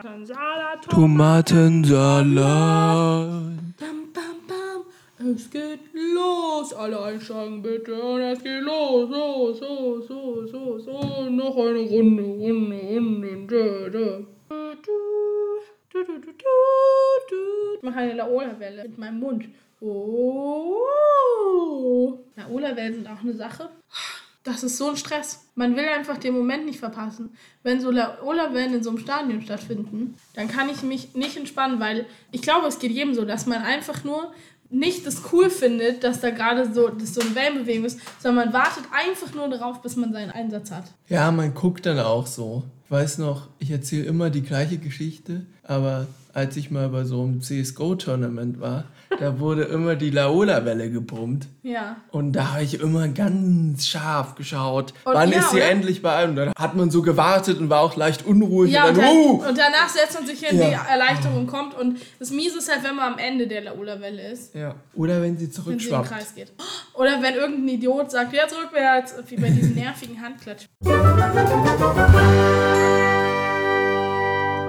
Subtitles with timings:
[0.00, 0.80] Tomatensalat.
[0.88, 2.32] Tomatensalat.
[3.78, 4.80] Bam, bam, bam.
[5.18, 6.72] Es geht los.
[6.72, 8.00] Alle einsteigen bitte.
[8.00, 9.10] Und es geht los.
[9.10, 11.28] So, so, so, so, so.
[11.28, 13.90] Noch eine Runde, Runde, Runde.
[13.90, 13.90] Du,
[14.80, 14.96] du,
[15.92, 16.32] du, du, du,
[17.28, 17.36] du.
[17.76, 19.44] Ich mache eine Laola-Welle mit meinem Mund.
[19.82, 20.86] Oh.
[22.36, 23.68] Laola-Wellen sind auch eine Sache.
[24.42, 25.44] Das ist so ein Stress.
[25.54, 27.30] Man will einfach den Moment nicht verpassen.
[27.62, 32.06] Wenn so Laola-Wellen in so einem Stadion stattfinden, dann kann ich mich nicht entspannen, weil
[32.32, 34.32] ich glaube, es geht jedem so, dass man einfach nur
[34.70, 38.54] nicht das cool findet, dass da gerade so, dass so eine Wellenbewegung ist, sondern man
[38.54, 40.84] wartet einfach nur darauf, bis man seinen Einsatz hat.
[41.08, 42.62] Ja, man guckt dann auch so.
[42.84, 47.22] Ich weiß noch, ich erzähle immer die gleiche Geschichte, aber als ich mal bei so
[47.22, 48.84] einem CSGO-Tournament war,
[49.18, 51.48] da wurde immer die Laola-Welle gepumpt.
[51.62, 51.96] Ja.
[52.10, 55.70] Und da habe ich immer ganz scharf geschaut, Und wann ja, ist sie oder?
[55.70, 56.36] endlich bei einem.
[56.36, 58.72] Dann hat man so gewartet und war auch leicht unruhig.
[58.72, 60.68] Ja, und und, dann, dann, uh, und danach setzt man sich hin, Ja.
[60.68, 61.74] die Erleichterung kommt.
[61.78, 64.54] Und das Miese ist halt, wenn man am Ende der Laola-Welle ist.
[64.54, 64.74] ja.
[64.94, 66.08] Oder wenn sie Wenn sie im zurückschwappt.
[66.08, 66.52] Kreis geht.
[66.94, 70.66] Oder wenn irgendein Idiot sagt, jetzt rückwärts, wie bei diesen nervigen Handklatsch.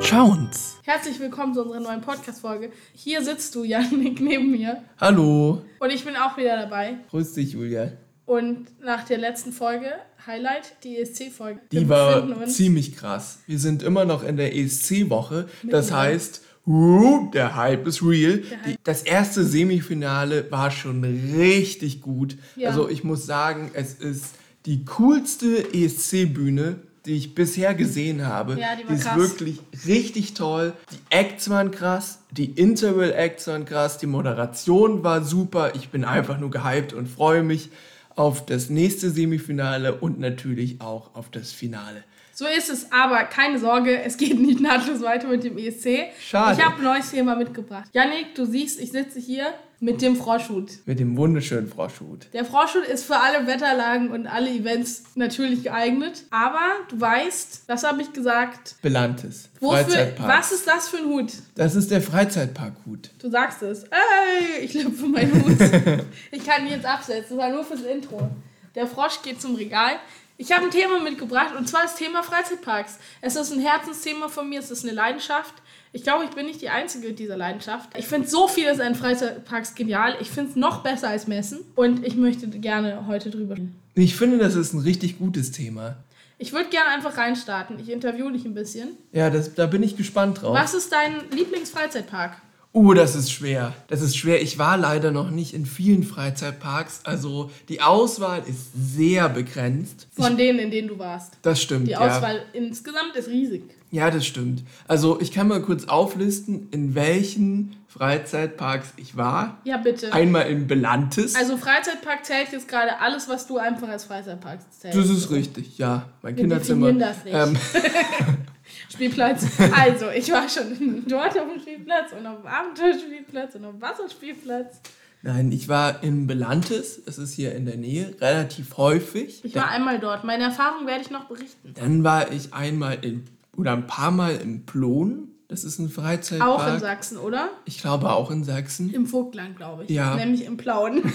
[0.03, 0.77] Schauen's.
[0.83, 2.71] Herzlich willkommen zu unserer neuen Podcast-Folge.
[2.94, 4.83] Hier sitzt du, Janik, neben mir.
[4.99, 5.61] Hallo.
[5.80, 6.97] Und ich bin auch wieder dabei.
[7.11, 7.91] Grüß dich, Julia.
[8.25, 9.88] Und nach der letzten Folge,
[10.25, 11.61] Highlight, die ESC-Folge.
[11.72, 13.39] Die war ziemlich krass.
[13.45, 15.47] Wir sind immer noch in der ESC-Woche.
[15.63, 18.41] Das heißt, uh, der Hype ist real.
[18.66, 18.77] Hype.
[18.83, 22.38] Das erste Semifinale war schon richtig gut.
[22.55, 22.69] Ja.
[22.69, 24.35] Also ich muss sagen, es ist
[24.66, 28.59] die coolste ESC-Bühne, die ich bisher gesehen habe.
[28.59, 29.17] Ja, die die ist krass.
[29.17, 30.73] wirklich richtig toll.
[30.91, 35.73] Die Acts waren krass, die Interval-Acts waren krass, die Moderation war super.
[35.75, 37.69] Ich bin einfach nur gehypt und freue mich
[38.16, 42.03] auf das nächste Semifinale und natürlich auch auf das Finale.
[42.34, 46.12] So ist es, aber keine Sorge, es geht nicht nahtlos weiter mit dem ESC.
[46.20, 46.58] Schade.
[46.58, 47.90] Ich habe ein neues Thema mitgebracht.
[47.94, 50.70] Janik, du siehst, ich sitze hier mit dem Froschhut.
[50.86, 52.28] Mit dem wunderschönen Froschhut.
[52.34, 56.24] Der Froschhut ist für alle Wetterlagen und alle Events natürlich geeignet.
[56.30, 58.75] Aber du weißt, was habe ich gesagt?
[58.84, 59.50] Belantes.
[59.59, 60.30] Wofür, Freizeitpark.
[60.40, 61.34] was ist das für ein Hut?
[61.56, 63.09] Das ist der Freizeitparkhut.
[63.20, 63.84] Du sagst es.
[63.86, 65.58] Ey, ich lüpfe meinen Hut.
[66.31, 67.38] ich kann ihn jetzt absetzen.
[67.38, 68.30] Das war nur fürs Intro.
[68.75, 69.94] Der Frosch geht zum Regal.
[70.41, 72.97] Ich habe ein Thema mitgebracht und zwar das Thema Freizeitparks.
[73.22, 75.53] Es ist ein Herzensthema von mir, es ist eine Leidenschaft.
[75.94, 77.91] Ich glaube, ich bin nicht die Einzige mit dieser Leidenschaft.
[77.96, 80.18] Ich finde so vieles an Freizeitparks genial.
[80.19, 83.79] Ich finde es noch besser als Messen und ich möchte gerne heute drüber reden.
[83.94, 85.97] Ich finde, das ist ein richtig gutes Thema.
[86.40, 87.78] Ich würde gerne einfach reinstarten.
[87.78, 88.97] Ich interview dich ein bisschen.
[89.12, 90.56] Ja, das, da bin ich gespannt drauf.
[90.56, 92.41] Was ist dein Lieblingsfreizeitpark?
[92.74, 93.74] Uh, das ist schwer.
[93.88, 94.42] Das ist schwer.
[94.42, 97.02] Ich war leider noch nicht in vielen Freizeitparks.
[97.04, 100.08] Also die Auswahl ist sehr begrenzt.
[100.16, 101.34] Von denen, in denen du warst.
[101.42, 102.00] Das stimmt, Die ja.
[102.00, 103.64] Auswahl insgesamt ist riesig.
[103.92, 104.64] Ja, das stimmt.
[104.88, 109.58] Also ich kann mal kurz auflisten, in welchen Freizeitparks ich war.
[109.66, 110.14] Ja, bitte.
[110.14, 111.36] Einmal in Belantes.
[111.36, 114.98] Also Freizeitpark zählt jetzt gerade alles, was du einfach als Freizeitpark zählst.
[114.98, 116.08] das ist richtig, ja.
[116.22, 116.94] Mein Wir Kinderzimmer.
[116.94, 117.34] das nicht.
[117.36, 117.58] Ähm,
[118.90, 119.46] Spielplatz.
[119.76, 123.82] Also, ich war schon dort auf dem Spielplatz und auf dem Abenteuerspielplatz und auf dem
[123.82, 124.82] Wasserspielplatz.
[125.24, 129.46] Nein, ich war in Belantes, es ist hier in der Nähe, relativ häufig.
[129.46, 130.24] Ich war einmal dort.
[130.24, 131.74] Meine Erfahrung werde ich noch berichten.
[131.76, 136.50] Dann war ich einmal in, oder ein paar Mal im Plon, das ist ein Freizeitpark.
[136.50, 137.50] Auch in Sachsen, oder?
[137.66, 138.90] Ich glaube auch in Sachsen.
[138.94, 139.90] Im Vogtland, glaube ich.
[139.90, 140.16] Ja.
[140.16, 141.03] Nämlich im Plauen.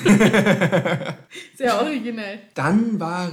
[1.56, 2.41] Sehr originell.
[2.53, 3.33] Dann war,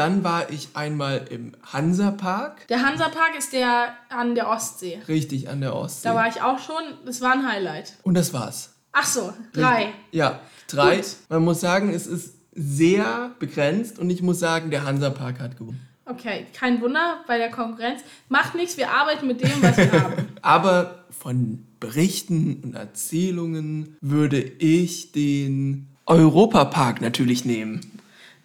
[0.00, 4.98] dann war ich einmal im Hansapark, Der Hansapark ist der an der Ostsee.
[5.06, 6.08] richtig an der Ostsee.
[6.08, 6.82] Da war ich auch schon.
[7.06, 7.94] Das war ein Highlight.
[8.02, 8.74] Und das war's.
[8.92, 9.92] Ach so, drei.
[10.10, 10.96] Ja, drei.
[10.96, 11.06] Gut.
[11.28, 15.80] Man muss sagen, es ist sehr begrenzt und ich muss sagen, der Hansapark hat gewonnen.
[16.06, 18.00] Okay, kein Wunder bei der Konkurrenz.
[18.28, 20.14] Macht nichts, wir arbeiten mit dem, was wir haben.
[20.42, 27.80] Aber von Berichten und Erzählungen würde ich den Europapark natürlich nehmen.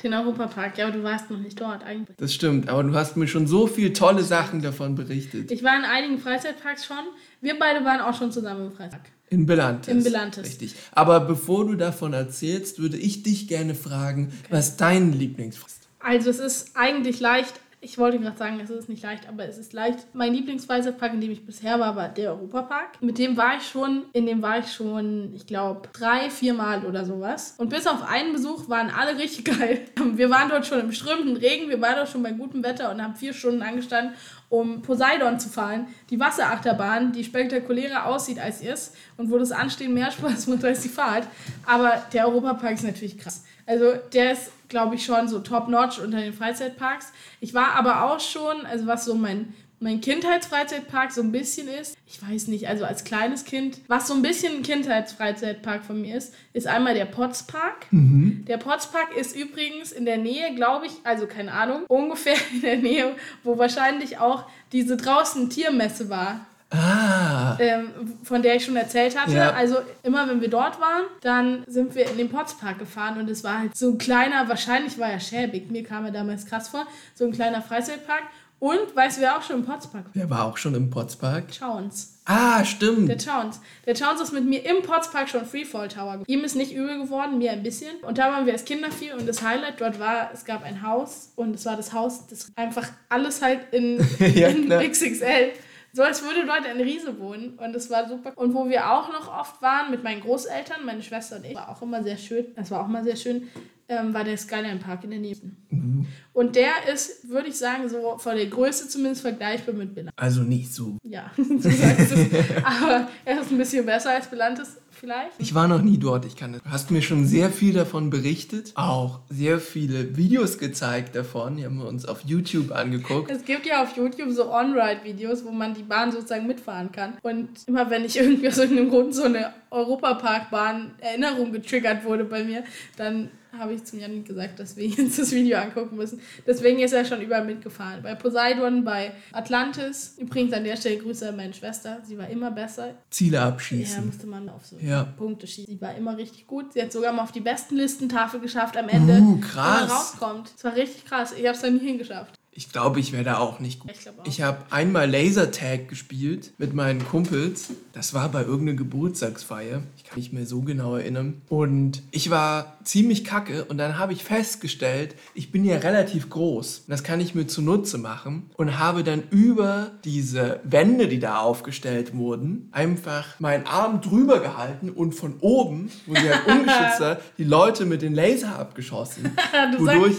[0.03, 2.17] Den Europapark, ja, aber du warst noch nicht dort eigentlich.
[2.17, 5.51] Das stimmt, aber du hast mir schon so viele tolle Sachen davon berichtet.
[5.51, 6.97] Ich war in einigen Freizeitparks schon.
[7.41, 9.11] Wir beide waren auch schon zusammen im Freizeitpark.
[9.29, 9.93] In Belantes.
[9.93, 10.45] In Belantes.
[10.45, 10.75] Richtig.
[10.91, 15.89] Aber bevor du davon erzählst, würde ich dich gerne fragen, was dein Lieblingsfrist ist.
[15.99, 17.59] Also es ist eigentlich leicht.
[17.85, 19.99] Ich wollte gerade sagen, es ist nicht leicht, aber es ist leicht.
[20.13, 22.99] Mein Lieblingsfreizeitpark, in dem ich bisher war, war der Europapark.
[22.99, 26.83] Mit dem war ich schon, in dem war ich schon, ich glaube, drei, vier Mal
[26.83, 27.53] oder sowas.
[27.59, 29.81] Und bis auf einen Besuch waren alle richtig geil.
[30.15, 33.03] Wir waren dort schon im strömenden Regen, wir waren dort schon bei gutem Wetter und
[33.03, 34.15] haben vier Stunden angestanden,
[34.49, 35.85] um Poseidon zu fahren.
[36.09, 40.65] Die Wasserachterbahn, die spektakulärer aussieht als ihr ist und wo das Anstehen mehr Spaß macht
[40.65, 41.27] als die Fahrt.
[41.67, 43.43] Aber der Europapark ist natürlich krass.
[43.67, 47.11] Also der ist, glaube ich, schon so top-notch unter den Freizeitparks.
[47.39, 51.97] Ich war aber auch schon, also was so mein mein Kindheitsfreizeitpark so ein bisschen ist,
[52.07, 56.15] ich weiß nicht, also als kleines Kind, was so ein bisschen ein Kindheitsfreizeitpark von mir
[56.15, 57.91] ist, ist einmal der Potspark.
[57.91, 58.45] Mhm.
[58.47, 62.77] Der Potspark ist übrigens in der Nähe, glaube ich, also keine Ahnung, ungefähr in der
[62.77, 66.45] Nähe, wo wahrscheinlich auch diese draußen Tiermesse war.
[66.75, 67.57] Ah.
[67.59, 67.89] Ähm,
[68.23, 69.33] von der ich schon erzählt hatte.
[69.33, 69.51] Ja.
[69.51, 73.43] Also immer wenn wir dort waren, dann sind wir in den Potspark gefahren und es
[73.43, 76.85] war halt so ein kleiner, wahrscheinlich war er schäbig, mir kam er damals krass vor,
[77.13, 78.23] so ein kleiner Freizeitpark.
[78.59, 80.11] Und weißt du, wer auch schon im Potspark war?
[80.13, 81.45] Wer war auch schon im Potspark?
[81.59, 82.19] Chowns.
[82.25, 83.09] Ah, stimmt.
[83.09, 83.59] Der Chowns.
[83.85, 86.23] Der Chowns ist mit mir im Potspark schon Freefall Tower.
[86.25, 87.97] Ihm ist nicht übel geworden, mir ein bisschen.
[88.01, 90.81] Und da waren wir als Kinder viel und das Highlight dort war, es gab ein
[90.81, 95.51] Haus und es war das Haus, das einfach alles halt in, ja, in XXL
[95.95, 97.57] so als würde dort ein Riese wohnen.
[97.57, 98.33] Und das war super.
[98.35, 101.69] Und wo wir auch noch oft waren mit meinen Großeltern, meine Schwester und ich, war
[101.69, 102.47] auch immer sehr schön.
[102.55, 103.47] Das war auch mal sehr schön
[103.87, 105.35] ähm, war der Skyline Park in der Nähe.
[105.69, 106.07] Mhm.
[106.33, 110.17] Und der ist, würde ich sagen, so von der Größe zumindest vergleichbar mit Belantes.
[110.17, 110.97] Also nicht so.
[111.03, 112.27] Ja, du sagst es.
[112.63, 115.33] Aber er ist ein bisschen besser als Belantes vielleicht.
[115.37, 116.63] Ich war noch nie dort, ich kann das.
[116.63, 121.57] Du hast mir schon sehr viel davon berichtet, auch sehr viele Videos gezeigt davon.
[121.57, 123.29] Die haben wir uns auf YouTube angeguckt.
[123.29, 127.13] Es gibt ja auf YouTube so On-Ride-Videos, wo man die Bahn sozusagen mitfahren kann.
[127.21, 132.43] Und immer wenn ich irgendwie aus irgendeinem Grund so eine Europaparkbahn Erinnerung getriggert wurde bei
[132.43, 132.63] mir,
[132.97, 136.19] dann habe ich zum Janik gesagt, dass wir uns das Video angucken müssen.
[136.45, 138.01] Deswegen ist er schon überall mitgefahren.
[138.03, 140.15] Bei Poseidon, bei Atlantis.
[140.17, 142.01] Übrigens an der Stelle Grüße an meine Schwester.
[142.03, 142.95] Sie war immer besser.
[143.09, 144.01] Ziele abschießen.
[144.01, 145.03] Ja, musste man auf so ja.
[145.03, 145.73] Punkte schießen.
[145.73, 146.73] Sie war immer richtig gut.
[146.73, 149.19] Sie hat sogar mal auf die besten Listentafel geschafft am Ende.
[149.19, 149.81] Uh, krass.
[149.81, 150.53] Wenn man rauskommt.
[150.55, 151.33] Das war richtig krass.
[151.37, 152.35] Ich habe es da nie hingeschafft.
[152.57, 153.91] Ich glaube, ich wäre da auch nicht gut.
[153.91, 157.71] Ich, ich habe einmal Lasertag gespielt mit meinen Kumpels.
[157.91, 159.83] Das war bei irgendeiner Geburtstagsfeier.
[159.97, 161.41] Ich kann mich mehr so genau erinnern.
[161.49, 166.85] Und ich war ziemlich kacke und dann habe ich festgestellt, ich bin ja relativ groß.
[166.87, 172.15] Das kann ich mir zunutze machen und habe dann über diese Wände, die da aufgestellt
[172.15, 177.85] wurden, einfach meinen Arm drüber gehalten und von oben, wo sie halt ungeschützt die Leute
[177.85, 179.35] mit den Laser abgeschossen.
[179.77, 180.15] wodurch,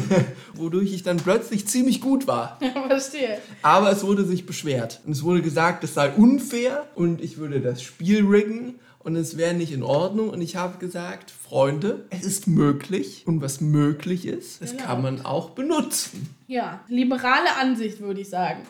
[0.54, 2.58] wodurch ich dann plötzlich ziemlich gut war.
[2.88, 3.38] Verstehe.
[3.60, 5.00] Aber es wurde sich beschwert.
[5.04, 9.36] Und es wurde gesagt, es sei unfair und ich würde das Spiel riggen und es
[9.36, 10.30] wäre nicht in Ordnung.
[10.30, 13.22] Und ich habe gesagt, Freunde, es ist möglich.
[13.24, 14.84] Und was möglich ist, das genau.
[14.84, 16.28] kann man auch benutzen.
[16.48, 18.60] Ja, liberale Ansicht würde ich sagen.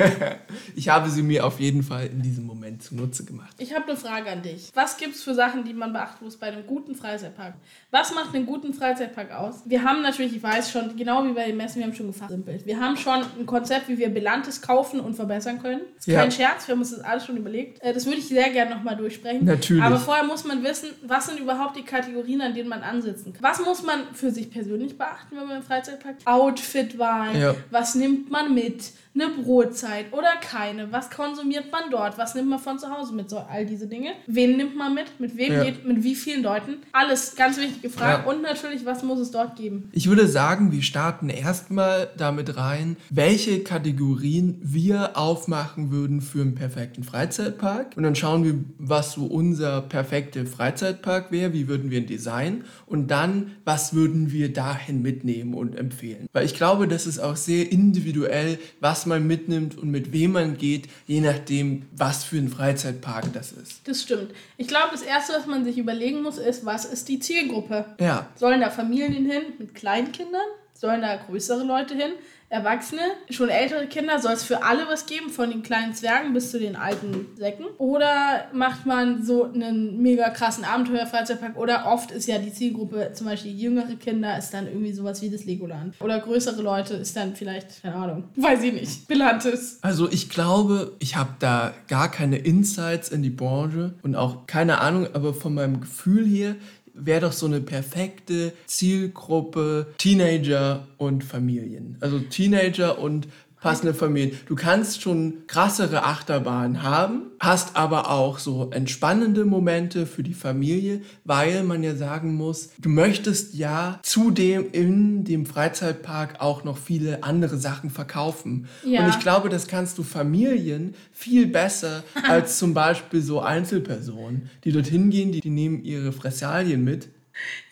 [0.76, 3.54] ich habe sie mir auf jeden Fall in diesem Moment zunutze gemacht.
[3.58, 4.70] Ich habe eine Frage an dich.
[4.74, 7.54] Was gibt es für Sachen, die man beachten muss bei einem guten Freizeitpark?
[7.92, 9.62] Was macht einen guten Freizeitpark aus?
[9.66, 12.66] Wir haben natürlich, ich weiß schon, genau wie bei den Messen, wir haben schon gefachsimpelt.
[12.66, 15.82] Wir haben schon ein Konzept, wie wir Bilantes kaufen und verbessern können.
[15.94, 16.20] Das ist ja.
[16.20, 17.80] kein Scherz, wir haben uns das alles schon überlegt.
[17.82, 19.44] Äh, das würde ich sehr gerne nochmal durchsprechen.
[19.44, 19.82] Natürlich.
[19.82, 23.42] Aber vorher muss man wissen, was sind überhaupt die Kategorien, an denen man ansetzen kann.
[23.42, 27.40] Was muss man für sich persönlich beachten, wenn man im Freizeitpark Outfit war Auswahl.
[27.40, 27.54] Ja.
[27.70, 28.92] Was nimmt man mit?
[29.14, 30.90] Eine Brotzeit oder keine?
[30.90, 32.16] Was konsumiert man dort?
[32.16, 33.28] Was nimmt man von zu Hause mit?
[33.28, 34.12] So all diese Dinge.
[34.26, 35.20] Wen nimmt man mit?
[35.20, 35.64] Mit wem ja.
[35.64, 35.86] geht?
[35.86, 36.78] Mit wie vielen Leuten?
[36.92, 38.24] Alles ganz wichtige Fragen.
[38.24, 38.32] Ja.
[38.32, 39.90] Und natürlich, was muss es dort geben?
[39.92, 46.54] Ich würde sagen, wir starten erstmal damit rein, welche Kategorien wir aufmachen würden für einen
[46.54, 47.96] perfekten Freizeitpark.
[47.96, 51.52] Und dann schauen wir, was so unser perfekter Freizeitpark wäre.
[51.52, 52.64] Wie würden wir ihn designen?
[52.86, 56.28] Und dann, was würden wir dahin mitnehmen und empfehlen?
[56.32, 60.56] Weil ich glaube, das ist auch sehr individuell, was man mitnimmt und mit wem man
[60.56, 63.86] geht, je nachdem, was für ein Freizeitpark das ist.
[63.88, 64.32] Das stimmt.
[64.56, 67.84] Ich glaube, das Erste, was man sich überlegen muss, ist, was ist die Zielgruppe?
[68.00, 68.28] Ja.
[68.36, 70.40] Sollen da Familien hin mit Kleinkindern?
[70.74, 72.12] Sollen da größere Leute hin?
[72.52, 76.50] Erwachsene, schon ältere Kinder, soll es für alle was geben, von den kleinen Zwergen bis
[76.50, 77.64] zu den alten Säcken?
[77.78, 81.56] Oder macht man so einen mega krassen Abenteuer-Freizeitpark?
[81.56, 85.30] Oder oft ist ja die Zielgruppe, zum Beispiel jüngere Kinder, ist dann irgendwie sowas wie
[85.30, 85.94] das Legoland.
[86.02, 89.78] Oder größere Leute ist dann vielleicht, keine Ahnung, weiß ich nicht, Pilates.
[89.80, 94.82] Also ich glaube, ich habe da gar keine Insights in die Branche und auch keine
[94.82, 96.56] Ahnung, aber von meinem Gefühl hier,
[96.94, 101.96] wäre doch so eine perfekte Zielgruppe Teenager und Familien.
[102.00, 103.28] Also Teenager und
[103.62, 104.36] passende Familien.
[104.46, 111.00] Du kannst schon krassere Achterbahnen haben, hast aber auch so entspannende Momente für die Familie,
[111.24, 117.22] weil man ja sagen muss, du möchtest ja zudem in dem Freizeitpark auch noch viele
[117.22, 118.66] andere Sachen verkaufen.
[118.84, 119.04] Ja.
[119.04, 124.72] Und ich glaube, das kannst du Familien viel besser als zum Beispiel so Einzelpersonen, die
[124.72, 127.08] dorthin gehen, die, die nehmen ihre Fressalien mit,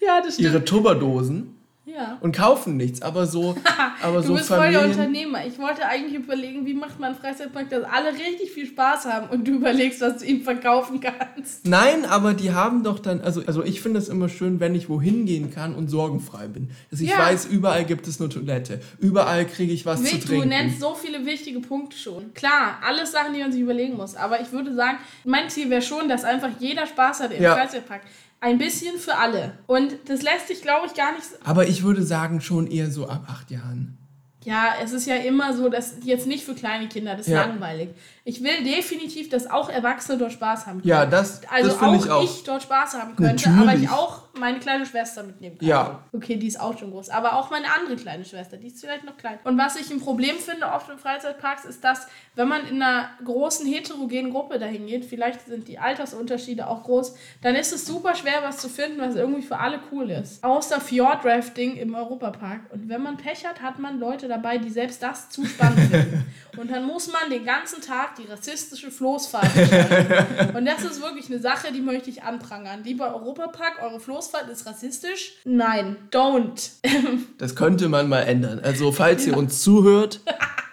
[0.01, 0.49] ja, das stimmt.
[0.49, 1.60] ihre Tupperdosen
[1.95, 2.19] Ja.
[2.21, 3.03] und kaufen nichts.
[3.03, 3.57] Aber so,
[4.03, 4.91] aber Du so bist voll der Familien.
[4.91, 5.47] Unternehmer.
[5.47, 9.29] Ich wollte eigentlich überlegen, wie macht man einen Freizeitpark, dass alle richtig viel Spaß haben
[9.31, 11.67] und du überlegst, was du ihm verkaufen kannst.
[11.67, 14.89] Nein, aber die haben doch dann, also, also ich finde es immer schön, wenn ich
[14.89, 16.71] wohin gehen kann und sorgenfrei bin.
[16.91, 17.19] Dass ich Ja.
[17.19, 18.81] weiß, überall gibt es eine Toilette.
[18.99, 20.49] Überall kriege ich was zu Wick, du trinken.
[20.49, 22.33] nennst so viele wichtige Punkte schon.
[22.35, 24.15] Klar, alles Sachen, die man sich überlegen muss.
[24.17, 27.55] Aber ich würde sagen, mein Ziel wäre schon, dass einfach jeder Spaß hat im Ja.
[27.57, 28.03] Freizeitpark.
[28.41, 29.53] Ein bisschen für alle.
[29.67, 31.25] Und das lässt sich, glaube ich, gar nicht.
[31.45, 33.97] aber ich würde sagen, schon eher so ab acht Jahren.
[34.43, 37.45] Ja, es ist ja immer so, dass jetzt nicht für kleine Kinder, das ist Ja.
[37.45, 37.91] langweilig.
[38.25, 40.89] Ich will definitiv, dass auch Erwachsene dort Spaß haben können.
[40.89, 42.25] Ja, das, Also das auch ich auch.
[42.25, 43.69] ich dort Spaß haben könnte, Natürlich.
[43.69, 45.69] aber ich auch meine kleine Schwester mitnehmen kann.
[45.69, 46.05] Ja.
[46.13, 47.11] Okay, die ist auch schon groß.
[47.11, 49.39] Aber auch meine andere kleine Schwester, die ist vielleicht noch klein.
[49.45, 53.11] Und was ich ein Problem finde oft in Freizeitparks, ist, dass wenn man in einer
[53.25, 58.15] großen heterogenen Gruppe dahin geht, vielleicht sind die Altersunterschiede auch groß, dann ist es super
[58.15, 60.43] schwer, was zu finden, was irgendwie für alle cool ist.
[60.45, 62.73] Außer Fjordrafting im Europapark.
[62.73, 66.27] Und wenn man Pech hat, hat man Leute dabei, die selbst das zu spannend finden.
[66.61, 70.57] Und dann muss man den ganzen Tag die rassistische Floßfahrt gestalten.
[70.57, 72.85] Und das ist wirklich eine Sache, die möchte ich anprangern.
[72.85, 75.37] Lieber Europapark, eure Floßfahrt ist rassistisch?
[75.45, 76.73] Nein, don't.
[77.39, 78.61] Das könnte man mal ändern.
[78.63, 80.21] Also, falls ihr uns zuhört,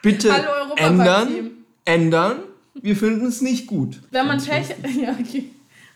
[0.02, 0.30] bitte
[0.76, 1.52] ändern.
[1.86, 2.40] Ändern.
[2.74, 4.02] Wir finden es nicht gut.
[4.12, 4.68] Wenn man Pech,
[5.02, 5.52] ja, okay.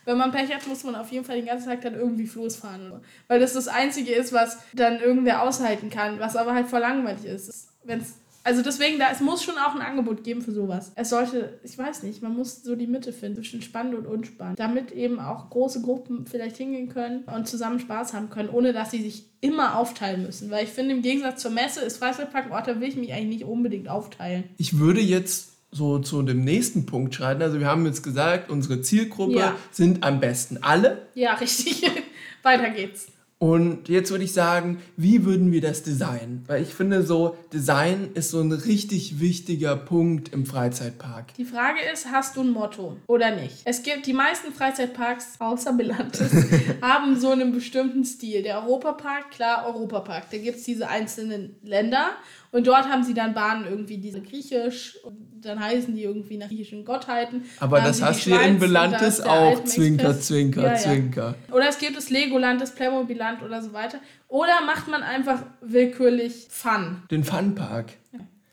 [0.06, 2.56] Wenn man Pech hat, muss man auf jeden Fall den ganzen Tag dann irgendwie Floß
[2.56, 2.94] fahren.
[3.28, 7.26] Weil das das Einzige ist, was dann irgendwer aushalten kann, was aber halt voll langweilig
[7.26, 7.68] ist.
[7.84, 10.92] Wenn's, also deswegen, da, es muss schon auch ein Angebot geben für sowas.
[10.96, 14.60] Es sollte, ich weiß nicht, man muss so die Mitte finden zwischen spannend und unspannend.
[14.60, 18.92] Damit eben auch große Gruppen vielleicht hingehen können und zusammen Spaß haben können, ohne dass
[18.92, 20.50] sie sich immer aufteilen müssen.
[20.50, 23.14] Weil ich finde, im Gegensatz zur Messe ist Freizeitpark ein Ort, da will ich mich
[23.14, 24.46] eigentlich nicht unbedingt aufteilen.
[24.58, 27.42] Ich würde jetzt so zu dem nächsten Punkt schreiten.
[27.42, 29.56] Also, wir haben jetzt gesagt, unsere Zielgruppe Ja.
[29.72, 31.08] sind am besten alle.
[31.16, 31.90] Ja, richtig.
[32.44, 33.08] Weiter geht's.
[33.42, 36.44] Und jetzt würde ich sagen, wie würden wir das designen?
[36.46, 41.34] Weil ich finde, so Design ist so ein richtig wichtiger Punkt im Freizeitpark.
[41.34, 43.56] Die Frage ist, hast du ein Motto oder nicht?
[43.66, 46.32] Es gibt die meisten Freizeitparks, außer Belantes,
[46.84, 48.44] haben so einen bestimmten Stil.
[48.44, 50.30] Der Europapark, klar, Europapark.
[50.30, 52.12] Da gibt es diese einzelnen Länder
[52.52, 56.48] und dort haben sie dann Bahnen irgendwie diese griechisch und dann heißen die irgendwie nach
[56.48, 57.44] griechischen Gottheiten.
[57.60, 59.64] Aber das hast du ja in Belantes auch.
[59.64, 60.76] Zwinker, zwinker, Ja, ja.
[60.76, 61.36] zwinker.
[61.52, 64.00] Oder es gibt das Legoland, das Playmobil-Land oder so weiter.
[64.28, 67.04] Oder macht man einfach willkürlich Fun.
[67.10, 67.94] Den Funpark.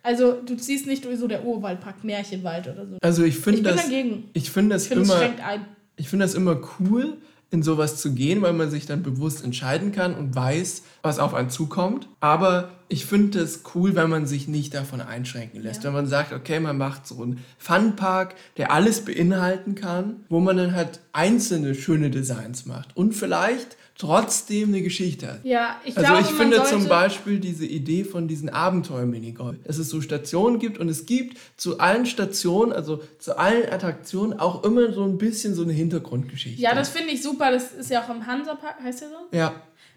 [0.03, 2.97] Also du ziehst nicht so der Urwaldpark, Märchenwald oder so.
[3.03, 3.89] Also ich finde bin das,
[4.33, 5.35] ich finde das Ich finde, es immer,
[5.97, 7.19] ich finde das immer cool,
[7.51, 11.33] in sowas zu gehen, weil man sich dann bewusst entscheiden kann und weiß, was auf
[11.33, 12.09] einen zukommt.
[12.21, 15.83] Aber ich finde es cool, wenn man sich nicht davon einschränken lässt.
[15.83, 15.89] Ja.
[15.89, 20.59] Wenn man sagt, okay, man macht so einen Funpark, der alles beinhalten kann, wo man
[20.59, 25.45] dann halt einzelne schöne Designs macht und vielleicht trotzdem eine Geschichte hat.
[25.45, 29.79] Ja, ich Also glaube, ich man finde zum Beispiel diese Idee von diesen Abenteuer-Minigolf, dass
[29.79, 34.63] es so Stationen gibt und es gibt zu allen Stationen, also zu allen Attraktionen auch
[34.65, 36.63] immer so ein bisschen so eine Hintergrundgeschichte.
[36.63, 37.51] Ja, das finde ich super.
[37.51, 39.37] Das ist ja auch im Hansapark, heißt der so?
[39.37, 39.53] ja,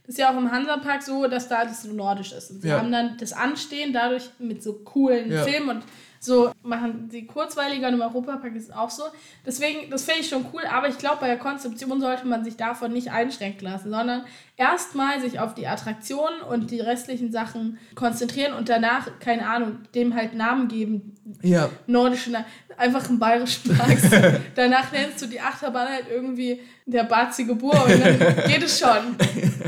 [0.07, 2.49] Das ist ja auch im Hansapark so, dass da alles so nordisch ist.
[2.49, 2.79] Und sie Ja.
[2.79, 5.43] haben dann das Anstehen dadurch mit so coolen Ja.
[5.43, 5.83] Filmen und
[6.23, 9.03] so machen sie kurzweiliger und im Europapark ist es auch so.
[9.43, 12.57] Deswegen, das finde ich schon cool, aber ich glaube, bei der Konzeption sollte man sich
[12.57, 14.25] davon nicht einschränken lassen, sondern
[14.57, 20.13] erstmal sich auf die Attraktionen und die restlichen Sachen konzentrieren und danach, keine Ahnung, dem
[20.15, 21.69] halt Namen geben, ja.
[21.87, 22.45] nordische, Na-
[22.77, 24.03] einfach einen bayerischen Parks.
[24.55, 28.17] Danach nennst du die Achterbahn halt irgendwie der barzige Bur und dann
[28.47, 29.15] geht es schon.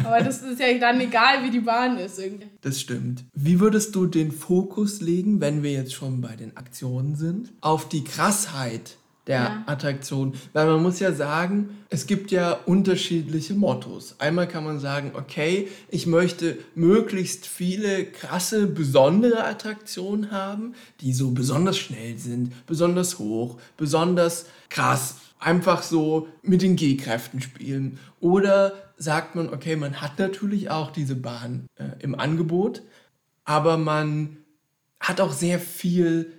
[0.03, 2.47] Aber das ist ja dann egal, wie die Bahn ist irgendwie.
[2.61, 3.23] Das stimmt.
[3.33, 7.87] Wie würdest du den Fokus legen, wenn wir jetzt schon bei den Aktionen sind, auf
[7.87, 9.63] die Krassheit der Ja.
[9.67, 10.33] Attraktion?
[10.53, 14.15] Weil man muss ja sagen, es gibt ja unterschiedliche Mottos.
[14.19, 21.31] Einmal kann man sagen, okay, ich möchte möglichst viele krasse, besondere Attraktionen haben, die so
[21.31, 25.17] besonders schnell sind, besonders hoch, besonders krass.
[25.39, 27.99] Einfach so mit den G-Kräften spielen.
[28.21, 32.81] Oder sagt man, okay, man hat natürlich auch diese Bahn äh, im Angebot,
[33.43, 34.37] aber man
[35.01, 36.31] hat auch sehr viel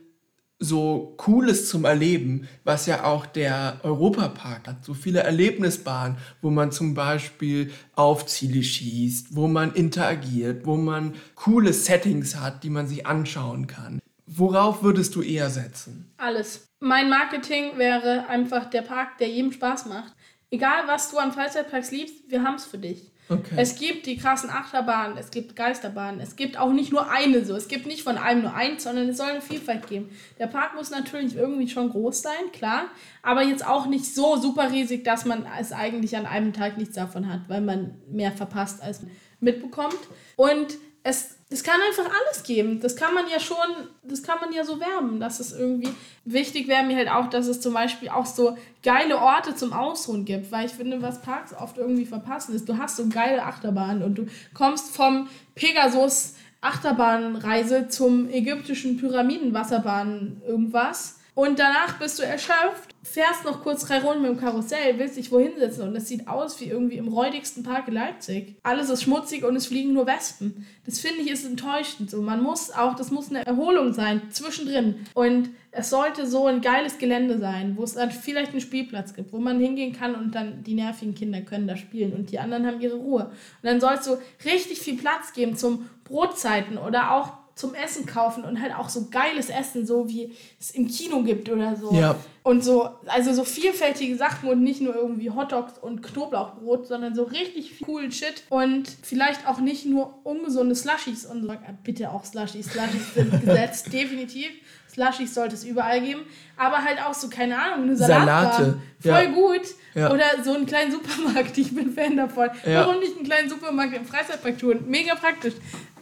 [0.58, 4.84] so Cooles zum Erleben, was ja auch der Europapark hat.
[4.84, 11.14] So viele Erlebnisbahnen, wo man zum Beispiel auf Ziele schießt, wo man interagiert, wo man
[11.34, 14.00] coole Settings hat, die man sich anschauen kann.
[14.26, 16.12] Worauf würdest du eher setzen?
[16.16, 16.66] Alles.
[16.80, 20.14] Mein Marketing wäre einfach der Park, der jedem Spaß macht.
[20.50, 23.10] Egal, was du an Freizeitparks liebst, wir haben es für dich.
[23.28, 23.54] Okay.
[23.56, 27.54] Es gibt die krassen Achterbahnen, es gibt Geisterbahnen, es gibt auch nicht nur eine so.
[27.54, 30.10] Es gibt nicht von einem nur eins, sondern es soll eine Vielfalt geben.
[30.38, 32.84] Der Park muss natürlich irgendwie schon groß sein, klar,
[33.22, 36.96] aber jetzt auch nicht so super riesig, dass man es eigentlich an einem Tag nichts
[36.96, 39.00] davon hat, weil man mehr verpasst als
[39.40, 39.98] mitbekommt.
[40.36, 42.80] Und es, es kann einfach alles geben.
[42.80, 43.56] Das kann man ja schon,
[44.02, 45.90] das kann man ja so werben, dass es irgendwie
[46.24, 50.24] wichtig wäre mir halt auch, dass es zum Beispiel auch so geile Orte zum Ausruhen
[50.24, 54.02] gibt, weil ich finde, was Parks oft irgendwie verpassen ist, du hast so geile Achterbahnen
[54.02, 62.94] und du kommst vom Pegasus Achterbahnreise zum ägyptischen Pyramidenwasserbahn irgendwas und danach bist du erschöpft,
[63.02, 66.28] fährst noch kurz drei Runden mit dem Karussell, willst dich wohin setzen und es sieht
[66.28, 68.56] aus wie irgendwie im räudigsten Park in Leipzig.
[68.62, 70.64] Alles ist schmutzig und es fliegen nur Wespen.
[70.86, 72.10] Das finde ich ist enttäuschend.
[72.10, 75.06] So, man muss auch, das muss eine Erholung sein zwischendrin.
[75.14, 79.32] Und es sollte so ein geiles Gelände sein, wo es dann vielleicht einen Spielplatz gibt,
[79.32, 82.64] wo man hingehen kann und dann die nervigen Kinder können da spielen und die anderen
[82.64, 83.24] haben ihre Ruhe.
[83.24, 83.32] Und
[83.64, 88.44] dann soll es so richtig viel Platz geben zum Brotzeiten oder auch zum Essen kaufen
[88.44, 91.92] und halt auch so geiles Essen, so wie es im Kino gibt oder so.
[91.94, 92.16] Ja.
[92.42, 97.22] Und so, also so vielfältige Sachen und nicht nur irgendwie Hotdogs und Knoblauchbrot, sondern so
[97.22, 101.52] richtig viel coolen Shit und vielleicht auch nicht nur ungesunde Slushies und so.
[101.84, 102.66] Bitte auch Slushies.
[102.72, 104.50] Slushies sind gesetzt, definitiv.
[104.92, 106.22] Slushies sollte es überall geben.
[106.56, 108.52] Aber halt auch so, keine Ahnung, eine Salatbar.
[108.52, 108.78] Salate.
[109.00, 109.24] Voll Ja.
[109.30, 109.62] gut.
[109.94, 110.12] Ja.
[110.12, 111.56] Oder so einen kleinen Supermarkt.
[111.58, 112.50] Ich bin Fan davon.
[112.66, 112.86] Ja.
[112.86, 114.84] Warum nicht einen kleinen Supermarkt im Freizeitpark tun?
[114.88, 115.54] Mega praktisch.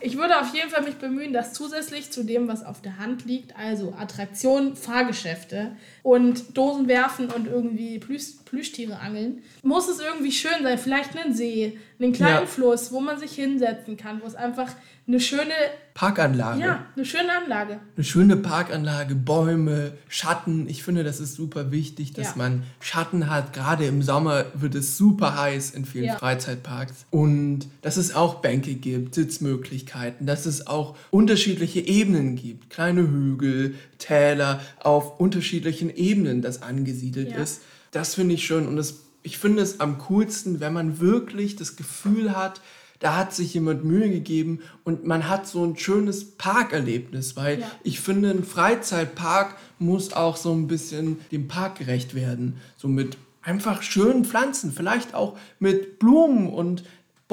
[0.03, 3.25] Ich würde auf jeden Fall mich bemühen, dass zusätzlich zu dem, was auf der Hand
[3.25, 10.33] liegt, also Attraktionen, Fahrgeschäfte und Dosen werfen und irgendwie Plüsch, Plüschtiere angeln, muss es irgendwie
[10.33, 10.79] schön sein.
[10.79, 12.47] Vielleicht einen See, einen kleinen Ja.
[12.47, 14.71] Fluss, wo man sich hinsetzen kann, wo es einfach
[15.07, 15.53] eine schöne,
[15.95, 16.61] Parkanlage.
[16.61, 17.81] ja, eine schöne Anlage.
[17.97, 20.69] Eine schöne Parkanlage, Bäume, Schatten.
[20.69, 22.33] Ich finde, das ist super wichtig, dass Ja.
[22.37, 23.53] man Schatten hat.
[23.53, 26.17] Gerade im Sommer wird es super heiß in vielen Ja.
[26.17, 27.05] Freizeitparks.
[27.11, 32.71] Und dass es auch Bänke gibt, Sitzmöglichkeiten, dass es auch unterschiedliche Ebenen gibt.
[32.71, 37.39] Kleine Hügel, Täler auf unterschiedlichen Ebenen, das angesiedelt Ja.
[37.43, 37.63] ist.
[37.91, 38.67] Das finde ich schön.
[38.67, 42.61] Und das, ich finde es am coolsten, wenn man wirklich das Gefühl hat,
[43.01, 47.71] da hat sich jemand Mühe gegeben und man hat so ein schönes Parkerlebnis, weil Ja.
[47.83, 52.57] ich finde, ein Freizeitpark muss auch so ein bisschen dem Park gerecht werden.
[52.77, 56.85] So mit einfach schönen Pflanzen, vielleicht auch mit Blumen und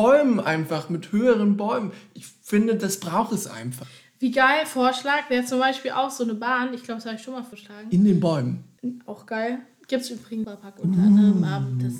[0.03, 1.91] Bäumen einfach, mit höheren Bäumen.
[2.13, 3.85] Ich finde, das braucht es einfach.
[4.19, 7.21] Wie geil, Vorschlag wäre zum Beispiel auch so eine Bahn, ich glaube, das habe ich
[7.21, 7.87] schon mal vorgeschlagen.
[7.89, 8.63] In den Bäumen.
[9.05, 9.59] Auch geil.
[9.87, 11.43] Gibt es übrigens im Park unter anderem.
[11.43, 11.93] aber Das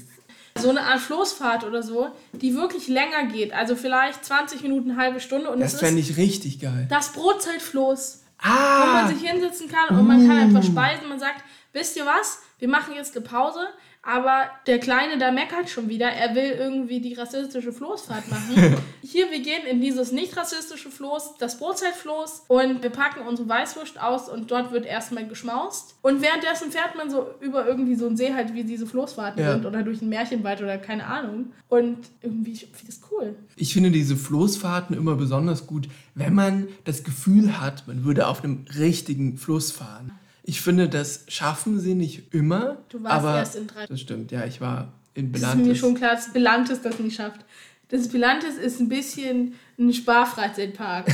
[0.64, 3.54] so eine Art Floßfahrt oder so, die wirklich länger geht.
[3.54, 5.50] Also vielleicht 20 Minuten, halbe Stunde.
[5.50, 6.86] Und Das fände ich richtig geil.
[6.90, 9.04] das Brotzeitfloß, wo Ah!
[9.04, 11.08] man sich hinsetzen kann und man kann einfach speisen.
[11.10, 11.44] Man sagt,
[11.74, 13.60] wisst ihr was, wir machen jetzt eine Pause.
[14.02, 16.08] Aber der Kleine, da meckert schon wieder.
[16.08, 18.78] Er will irgendwie die rassistische Floßfahrt machen.
[19.02, 22.44] Hier, wir gehen in dieses nicht rassistische Floß, das Brotzeitfloß.
[22.48, 25.96] Und wir packen unsere Weißwurst aus und dort wird erstmal geschmaust.
[26.02, 29.52] Und währenddessen fährt man so über irgendwie so einen See halt, wie diese Floßfahrten Ja.
[29.54, 29.66] sind.
[29.66, 31.52] Oder durch einen Märchenwald oder keine Ahnung.
[31.68, 33.36] Und irgendwie finde ich das cool.
[33.58, 38.44] Ich finde diese Floßfahrten immer besonders gut, wenn man das Gefühl hat, man würde auf
[38.44, 40.14] einem richtigen Fluss fahren.
[40.50, 42.78] Ich finde, das schaffen sie nicht immer.
[42.90, 45.76] Du warst aber erst in drei- Das stimmt, ja, ich war in Das ist mir
[45.76, 47.42] schon klar, dass Belantes das nicht schafft.
[47.90, 51.06] Das Belantes ist ein bisschen ein Sparfreizeitpark.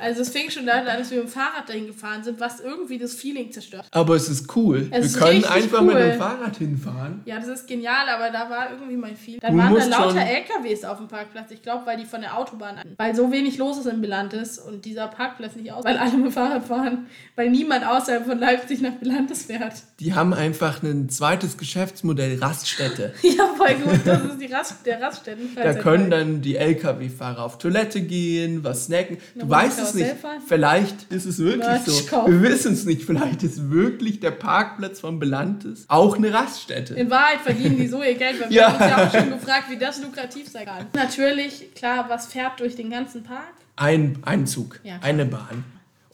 [0.00, 2.60] also es fing schon damit an, dass wir mit dem Fahrrad dahin gefahren sind, was
[2.60, 3.86] irgendwie das Feeling zerstört.
[3.90, 4.88] Aber es ist cool.
[4.90, 6.02] Es ist Wir können richtig einfach mit cool.
[6.02, 7.22] dem Fahrrad hinfahren.
[7.24, 9.40] Ja, das ist genial, aber da war irgendwie mein Feeling.
[9.40, 11.50] Dann Du waren da lauter LKWs auf dem Parkplatz.
[11.50, 14.84] Ich glaube, weil die von der Autobahn, weil so wenig los ist in Belantes und
[14.84, 18.80] dieser Parkplatz nicht aus, weil alle mit dem Fahrrad fahren, weil niemand außerhalb von Leipzig
[18.82, 19.74] nach Belantes fährt.
[20.00, 23.14] Die haben einfach ein zweites Geschäftsmodell, Raststätte.
[23.34, 24.00] Ja, voll gut.
[24.04, 25.56] Das ist die Rast, der Raststätten.
[25.56, 29.16] Da können dann die Lkw-Fahrer auf Toilette gehen, was snacken.
[29.34, 30.14] Du weißt es nicht.
[30.46, 32.26] Vielleicht ist es wirklich so.
[32.26, 33.04] Wir wissen es nicht.
[33.04, 36.92] Vielleicht ist wirklich der Parkplatz von Belantes auch eine Raststätte.
[36.92, 39.70] In Wahrheit verdienen die so ihr Geld, weil wir haben uns ja auch schon gefragt,
[39.70, 40.86] wie das lukrativ sein kann.
[40.94, 43.54] Natürlich, klar, was fährt durch den ganzen Park?
[43.76, 45.64] Ein, ein Zug, Ja, eine Bahn.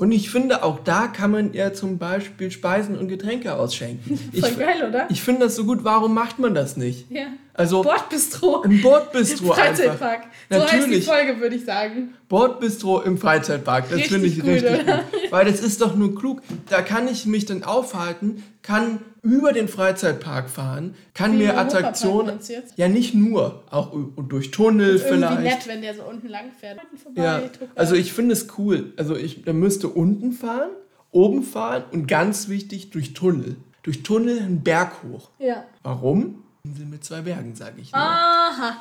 [0.00, 4.18] Und ich finde, auch da kann man ja zum Beispiel Speisen und Getränke ausschenken.
[4.32, 5.06] Ich, Voll geil, oder?
[5.10, 5.84] ich finde das so gut.
[5.84, 7.10] Warum macht man das nicht?
[7.10, 7.26] ja.
[7.52, 8.62] Also Bordbistro.
[8.64, 9.64] im Bordbistro einfach.
[9.64, 10.22] Freizeitpark.
[10.48, 11.02] So heißt die.
[11.02, 12.14] Folge, würde ich sagen.
[12.30, 13.90] Bordbistro im Freizeitpark.
[13.90, 14.96] Das finde ich gut, richtig oder?
[14.98, 15.30] gut.
[15.30, 16.40] Weil das ist doch nur klug.
[16.70, 22.38] Da kann ich mich dann aufhalten, kann über den Freizeitpark fahren, kann Wie mir Attraktionen.
[22.76, 23.92] Ja, nicht nur, auch
[24.28, 25.42] durch Tunnel Irgendwie vielleicht.
[25.42, 26.80] nett, wenn der so unten lang fährt.
[27.02, 27.42] Vorbei, Ja,
[27.74, 28.92] also ich finde es cool.
[28.96, 30.70] Also ich der müsste unten fahren,
[31.10, 33.56] oben fahren und ganz wichtig durch Tunnel.
[33.82, 35.30] Durch Tunnel einen Berg hoch.
[35.38, 35.64] Ja.
[35.82, 36.42] Warum?
[36.64, 38.00] Insel mit zwei Bergen, sage ich nur.
[38.00, 38.76] Aha.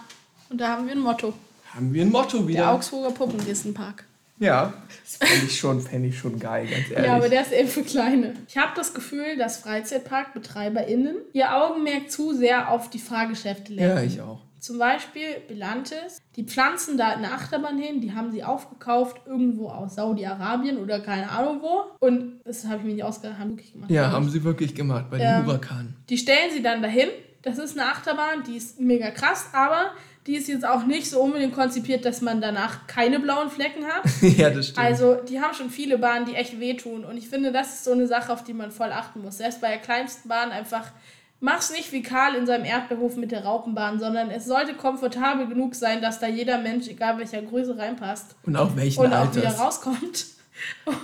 [0.49, 1.33] Und da haben wir ein Motto.
[1.73, 2.71] Haben wir ein Motto Der wieder.
[2.73, 4.03] Augsburger Puppenkistenpark.
[4.39, 4.73] Ja,
[5.03, 7.07] das fände ich, schon, fänd ich schon geil, ganz ehrlich.
[7.07, 8.33] Ja, aber der ist eben für Kleine.
[8.47, 13.97] Ich habe das Gefühl, dass FreizeitparkbetreiberInnen ihr Augenmerk zu sehr auf die Fahrgeschäfte lenken.
[13.97, 14.41] Ja, ich auch.
[14.59, 19.95] Zum Beispiel Belantes, die pflanzen da eine Achterbahn hin, die haben sie aufgekauft irgendwo aus
[19.95, 21.83] Saudi-Arabien oder keine Ahnung wo.
[22.05, 23.89] Und das habe ich mir nicht ausgedacht, haben wirklich gemacht.
[23.89, 25.95] Ja, haben sie wirklich gemacht bei Ähm, den Hurrikanen.
[26.09, 27.07] Die stellen sie dann dahin.
[27.41, 29.91] Das ist eine Achterbahn, die ist mega krass, aber
[30.27, 34.03] die ist jetzt auch nicht so unbedingt konzipiert, dass man danach keine blauen Flecken hat.
[34.21, 34.85] ja, das stimmt.
[34.85, 37.05] Also, die haben schon viele Bahnen, die echt wehtun.
[37.05, 39.37] Und ich finde, das ist so eine Sache, auf die man voll achten muss.
[39.37, 40.91] Selbst bei der kleinsten Bahn einfach,
[41.39, 45.75] mach's nicht wie Karl in seinem Erdbeerhof mit der Raupenbahn, sondern es sollte komfortabel genug
[45.75, 49.47] sein, dass da jeder Mensch, egal welcher Größe, reinpasst und auch welchen und auch wieder
[49.47, 49.59] Alters.
[49.59, 50.25] rauskommt.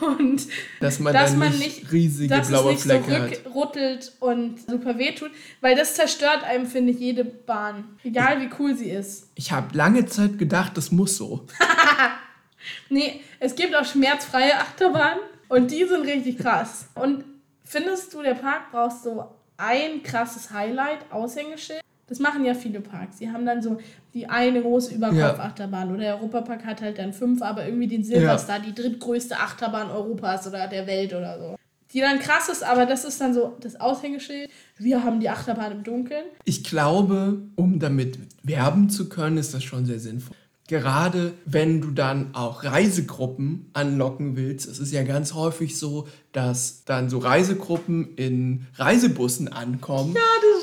[0.02, 0.48] Und
[0.80, 3.32] dass man dass dann man nicht, nicht- riesige dass es blaue nicht so Flecke hat.
[3.32, 7.98] rückruttelt und super wehtut, weil das zerstört einem, finde ich, jede Bahn.
[8.04, 9.30] Egal wie cool sie ist.
[9.36, 11.46] Ich habe lange Zeit gedacht, das muss so.
[12.90, 16.88] Nee, es gibt auch schmerzfreie Achterbahnen und die sind richtig krass.
[16.96, 17.24] Und
[17.64, 19.26] findest du, der Park braucht so
[19.58, 21.82] ein krasses Highlight, Aushängeschild?
[22.08, 23.18] Das machen ja viele Parks.
[23.18, 23.78] Die haben dann so
[24.14, 28.60] die eine große Überkopfachterbahn oder der Europapark hat halt dann fünf, aber irgendwie den Silverstar,
[28.60, 31.56] die drittgrößte Achterbahn Europas oder der Welt oder so.
[31.94, 34.50] Die dann krass ist, aber das ist dann so das Aushängeschild.
[34.78, 36.26] Wir haben die Achterbahn im Dunkeln.
[36.44, 40.36] Ich glaube, um damit werben zu können, ist das schon sehr sinnvoll.
[40.68, 46.84] Gerade wenn du dann auch Reisegruppen anlocken willst, es ist ja ganz häufig so, dass
[46.86, 50.16] dann so Reisegruppen in Reisebussen ankommen,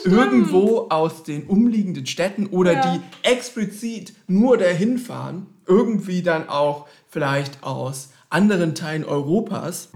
[0.05, 2.97] irgendwo aus den umliegenden Städten oder Ja.
[2.97, 9.91] die explizit nur dahin fahren, irgendwie dann auch vielleicht aus anderen Teilen Europas,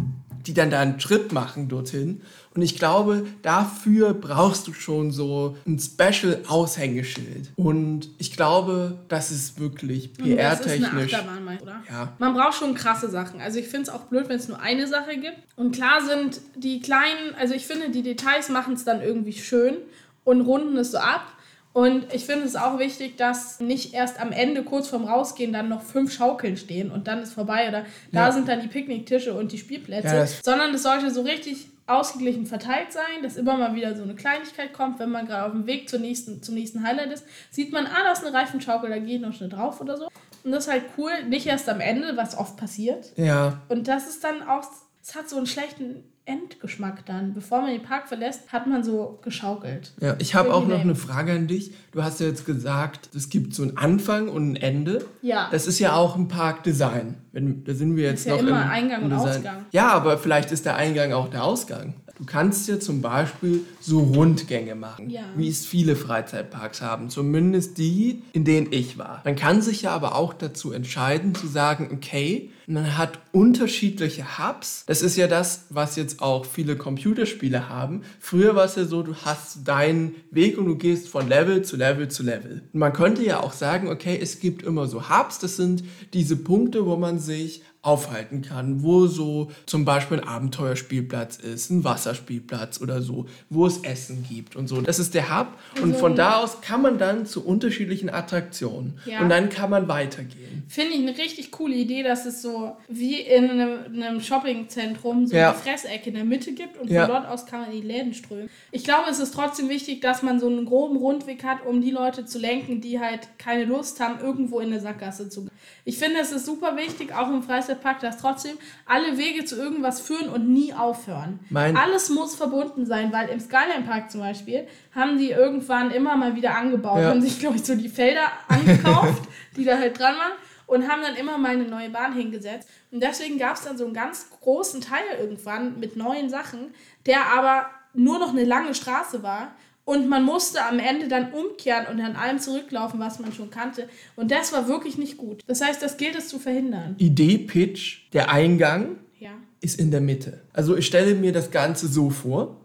[0.46, 2.22] die dann da einen Trip machen dorthin.
[2.56, 7.50] Und ich glaube, dafür brauchst du schon so ein Special-Aushängeschild.
[7.56, 11.12] Und ich glaube, das ist wirklich PR-technisch.
[11.12, 12.12] Ja.
[12.18, 13.40] Man braucht schon krasse Sachen.
[13.40, 15.36] Also ich finde es auch blöd, wenn es nur eine Sache gibt.
[15.56, 19.76] Und klar sind die kleinen, also ich finde, die Details machen es dann irgendwie schön
[20.24, 21.26] und runden es so ab.
[21.74, 25.68] Und ich finde es auch wichtig, dass nicht erst am Ende, kurz vorm Rausgehen, dann
[25.68, 28.32] noch fünf Schaukeln stehen und dann ist vorbei oder da Ja.
[28.32, 32.46] sind dann die Picknicktische und die Spielplätze, Ja, das- sondern es sollte so richtig ausgeglichen
[32.46, 35.66] verteilt sein, dass immer mal wieder so eine Kleinigkeit kommt, wenn man gerade auf dem
[35.66, 38.98] Weg zur nächsten, zum nächsten Highlight ist, sieht man, ah, da ist eine Reifenschaukel, da
[38.98, 40.08] geht noch schnell drauf oder so.
[40.42, 43.12] Und das ist halt cool, nicht erst am Ende, was oft passiert.
[43.16, 44.64] Ja, Und das ist dann auch,
[45.02, 47.32] es hat so einen schlechten Endgeschmack dann.
[47.34, 49.92] Bevor man den Park verlässt, hat man so geschaukelt.
[50.00, 50.16] ja.
[50.18, 51.72] Ich habe auch noch eine Frage an dich.
[51.92, 55.04] Du hast ja jetzt gesagt, es gibt so einen Anfang und ein Ende.
[55.22, 55.48] Ja.
[55.50, 57.14] Das ist ja auch ein Parkdesign.
[57.32, 59.12] Wenn, da sind wir jetzt Ist ja noch immer im, Eingang im und.
[59.14, 59.64] Ausgang.
[59.72, 61.94] Ja, aber vielleicht ist der Eingang auch der Ausgang.
[62.18, 65.24] Du kannst ja zum Beispiel so Rundgänge machen, Ja.
[65.36, 69.20] wie es viele Freizeitparks haben, zumindest die, in denen ich war.
[69.26, 74.84] Man kann sich ja aber auch dazu entscheiden zu sagen, okay, man hat unterschiedliche Hubs.
[74.86, 78.02] Das ist ja das, was jetzt auch viele Computerspiele haben.
[78.20, 81.76] Früher war es ja so, du hast deinen Weg und du gehst von Level zu
[81.76, 82.62] Level zu Level.
[82.72, 86.36] Und man könnte ja auch sagen, okay, es gibt immer so Hubs, das sind diese
[86.36, 92.80] Punkte, wo man sich aufhalten kann, wo so zum Beispiel ein Abenteuerspielplatz ist, ein Wasserspielplatz
[92.80, 94.80] oder so, wo es Essen gibt und so.
[94.80, 98.98] Das ist der Hub und Also- von da aus kann man dann zu unterschiedlichen Attraktionen
[99.06, 99.20] Ja.
[99.20, 100.64] und dann kann man weitergehen.
[100.68, 105.26] Finde ich eine richtig coole Idee, dass es so wie in einem, in einem Shoppingzentrum
[105.26, 105.50] so Ja.
[105.50, 107.06] eine Fressecke in der Mitte gibt und Ja.
[107.06, 108.50] von dort aus kann man in die Läden strömen.
[108.72, 111.90] Ich glaube, es ist trotzdem wichtig, dass man so einen groben Rundweg hat, um die
[111.90, 115.50] Leute zu lenken, die halt keine Lust haben, irgendwo in eine Sackgasse zu gehen.
[115.84, 117.42] Ich finde, es ist super wichtig, auch im
[117.76, 121.40] Freizeitpark, dass trotzdem alle Wege zu irgendwas führen und nie aufhören.
[121.50, 126.16] Mein- Alles muss verbunden sein, weil im Skyline Park zum Beispiel haben die irgendwann immer
[126.16, 127.10] mal wieder angebaut, Ja.
[127.10, 129.22] haben sich, glaube ich, so die Felder angekauft,
[129.56, 130.32] die da halt dran waren
[130.66, 132.68] und haben dann immer mal eine neue Bahn hingesetzt.
[132.90, 136.74] Und deswegen gab es dann so einen ganz großen Teil irgendwann mit neuen Sachen,
[137.06, 139.52] der aber nur noch eine lange Straße war.
[139.86, 143.88] Und man musste am Ende dann umkehren und an allem zurücklaufen, was man schon kannte.
[144.16, 145.42] Und das war wirklich nicht gut.
[145.46, 146.96] Das heißt, das gilt es zu verhindern.
[146.98, 149.30] Idee, Pitch, der Eingang Ja.
[149.60, 150.42] ist in der Mitte.
[150.52, 152.56] Also ich stelle mir das Ganze so vor.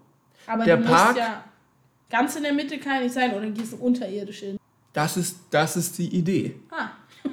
[0.48, 1.44] Aber Der Park- ja
[2.10, 4.58] ganz in der Mitte kann nicht sein oder gehst du unterirdisch hin.
[4.92, 6.56] Das ist, das ist die Idee.
[6.72, 6.90] Ah,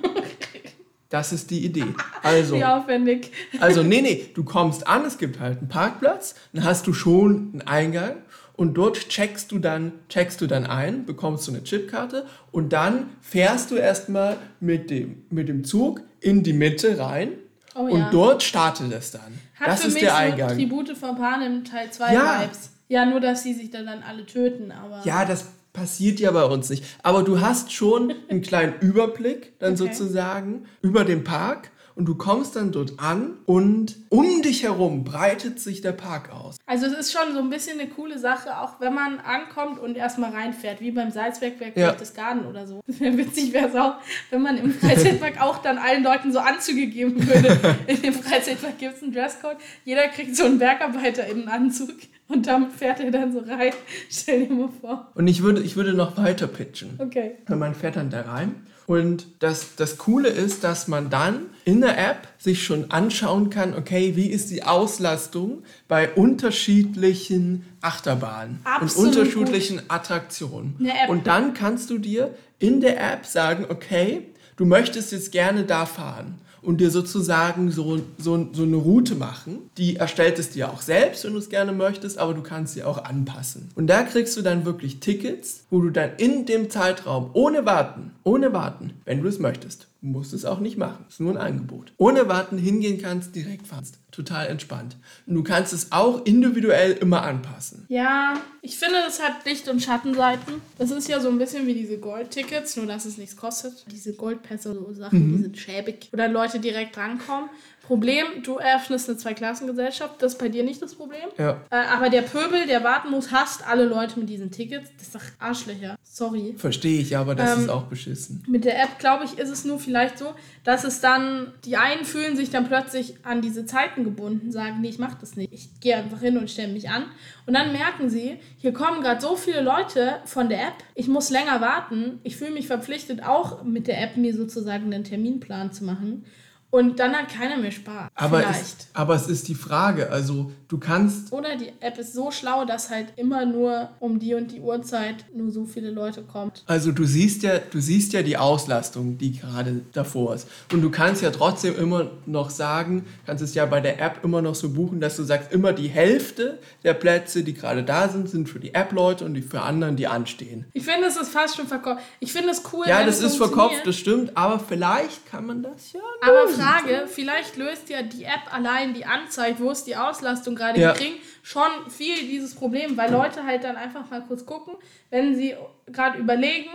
[1.11, 1.87] Das ist die Idee.
[2.23, 3.33] Also, wie aufwendig.
[3.61, 7.49] also nee, nee, du kommst an, es gibt halt einen Parkplatz, dann hast du schon
[7.55, 8.17] einen Eingang
[8.59, 13.09] und dort checkst du dann, checkst du dann ein, bekommst du eine Chipkarte und dann
[13.23, 17.31] fährst du erstmal mit dem, mit dem Zug in die Mitte rein
[17.75, 18.11] Oh und ja.
[18.11, 19.39] dort startet es dann.
[19.61, 20.57] Hat das für ist mich der so Eingang.
[20.57, 22.43] Tribute von Panem Teil 2 Ja.
[22.43, 22.71] Vibes.
[22.89, 25.03] Ja, nur dass sie sich dann, dann alle töten, aber.
[25.05, 26.83] Ja, das passiert ja bei uns nicht.
[27.05, 29.93] Aber du hast schon einen kleinen Überblick dann Okay.
[29.93, 35.59] sozusagen über den Park und du kommst dann dort an und um dich herum breitet
[35.59, 36.57] sich der Park aus.
[36.65, 39.97] Also es ist schon so ein bisschen eine coole Sache, auch wenn man ankommt und
[39.97, 41.97] erstmal reinfährt, wie beim Salzbergwerk Ja.
[42.15, 42.83] Garten oder so.
[42.87, 43.97] Witzig wäre es auch,
[44.31, 47.59] wenn man im Freizeitpark auch dann allen Leuten so Anzüge geben würde.
[47.89, 49.57] In dem Freizeitpark gibt es einen Dresscode.
[49.85, 51.91] Jeder kriegt so einen Bergarbeiter in einen Anzug
[52.29, 53.73] und damit fährt er dann so rein.
[54.09, 55.09] Stell dir mal vor.
[55.17, 56.91] Und ich würde, ich würde noch weiter pitchen.
[56.99, 57.39] Okay.
[57.49, 58.67] Und man fährt dann da rein.
[58.89, 63.75] Und das, das Coole ist, dass man dann in der App sich schon anschauen kann,
[63.75, 69.15] okay, wie ist die Auslastung bei unterschiedlichen Achterbahnen Absolut.
[69.15, 70.75] und unterschiedlichen Attraktionen.
[71.09, 74.23] Und dann kannst du dir in der App sagen, okay,
[74.57, 79.71] du möchtest jetzt gerne da fahren und dir sozusagen so, so, so eine Route machen.
[79.77, 82.85] Die erstellt es dir auch selbst, wenn du es gerne möchtest, aber du kannst sie
[82.85, 83.71] auch anpassen.
[83.75, 88.13] Und da kriegst du dann wirklich Tickets, wo du dann in dem Zeitraum ohne warten,
[88.25, 91.93] ohne warten, wenn du es möchtest, musst es auch nicht machen, ist nur ein Angebot,
[91.97, 93.99] ohne warten hingehen kannst, direkt fahrst.
[94.13, 94.97] Total entspannt.
[95.27, 97.85] Und du kannst es auch individuell immer anpassen.
[97.89, 100.55] Ja, ich finde, das hat Licht- und Schattenseiten.
[100.79, 103.85] Das ist ja so ein bisschen wie diese Goldtickets, nur dass es nichts kostet.
[103.91, 106.09] Diese Goldpässe, so Sachen, die sind schäbig.
[106.13, 107.51] Oder Leute direkt rankommen.
[107.89, 110.17] Problem, du eröffnest eine Zweiklassengesellschaft.
[110.23, 111.25] Das ist bei dir nicht das Problem.
[111.39, 111.63] Ja.
[111.71, 114.91] Äh, aber der Pöbel, der warten muss, hasst alle Leute mit diesen Tickets.
[114.99, 115.97] Das ist doch Arschlöcher.
[116.03, 116.55] Sorry.
[116.59, 118.45] Verstehe ich, aber das Ähm, ist auch beschissen.
[118.47, 122.05] Mit der App, glaube ich, ist es nur vielleicht so, dass es dann, die einen
[122.05, 125.51] fühlen sich dann plötzlich an diese Zeiten gebunden, sagen, nee, ich mache das nicht.
[125.55, 127.05] Ich gehe einfach hin und stelle mich an.
[127.47, 131.31] Und dann merken sie, hier kommen gerade so viele Leute von der App, ich muss
[131.31, 132.21] länger warten.
[132.23, 136.27] Ich fühle mich verpflichtet, auch mit der App mir sozusagen einen Terminplan zu machen.
[136.71, 138.11] Und dann hat keiner mehr Spaß.
[138.15, 138.61] Aber Vielleicht.
[138.61, 142.67] es, aber es ist die Frage, also du kannst Oder die App ist so schlau,
[142.67, 146.65] dass halt immer nur um die und die Uhrzeit nur so viele Leute kommt.
[146.67, 150.47] Also du siehst ja, du siehst ja die Auslastung, die gerade davor ist.
[150.71, 154.43] Und du kannst ja trotzdem immer noch sagen, kannst es ja bei der App immer
[154.43, 158.29] noch so buchen, dass du sagst, immer die Hälfte der Plätze, die gerade da sind,
[158.29, 160.67] sind für die App-Leute und die für anderen, die anstehen.
[160.75, 162.03] Ich finde, es ist fast schon verkauft.
[162.21, 165.95] Ich finde es cool, Ja, das ist verkauft, das stimmt, aber vielleicht kann man das
[165.95, 166.01] ja.
[166.27, 166.58] Lösen.
[166.63, 170.93] Frage, vielleicht löst ja die App allein die anzeigt, wo ist die Auslastung gerade Ja.
[170.93, 174.75] gering, schon viel dieses Problem, weil Leute halt dann einfach mal kurz gucken,
[175.11, 175.55] wenn sie
[175.87, 176.71] gerade überlegen,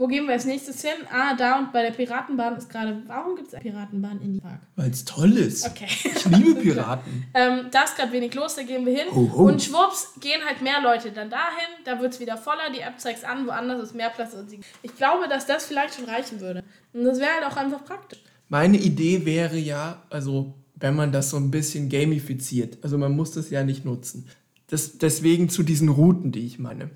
[0.00, 0.94] wo gehen wir als nächstes hin?
[1.12, 3.02] Ah, da und bei der Piratenbahn ist gerade.
[3.08, 4.60] Warum gibt es eine Piratenbahn in die Park?
[4.76, 5.66] Weil es toll ist.
[5.66, 5.88] Okay.
[6.04, 7.26] Ich liebe Piraten.
[7.34, 9.08] Ähm, da ist gerade wenig los, da gehen wir hin.
[9.12, 9.42] Ho, ho.
[9.48, 13.00] Und schwupps, gehen halt mehr Leute dann dahin, da wird es wieder voller, die App
[13.00, 14.36] zeigt es an, woanders ist mehr Platz.
[14.82, 16.62] Ich glaube, dass das vielleicht schon reichen würde.
[16.92, 18.20] Und das wäre halt auch einfach praktisch.
[18.48, 23.32] Meine Idee wäre ja, also wenn man das so ein bisschen gamifiziert, also man muss
[23.32, 24.26] das ja nicht nutzen.
[24.70, 26.90] Das, deswegen zu diesen Routen, die ich meine.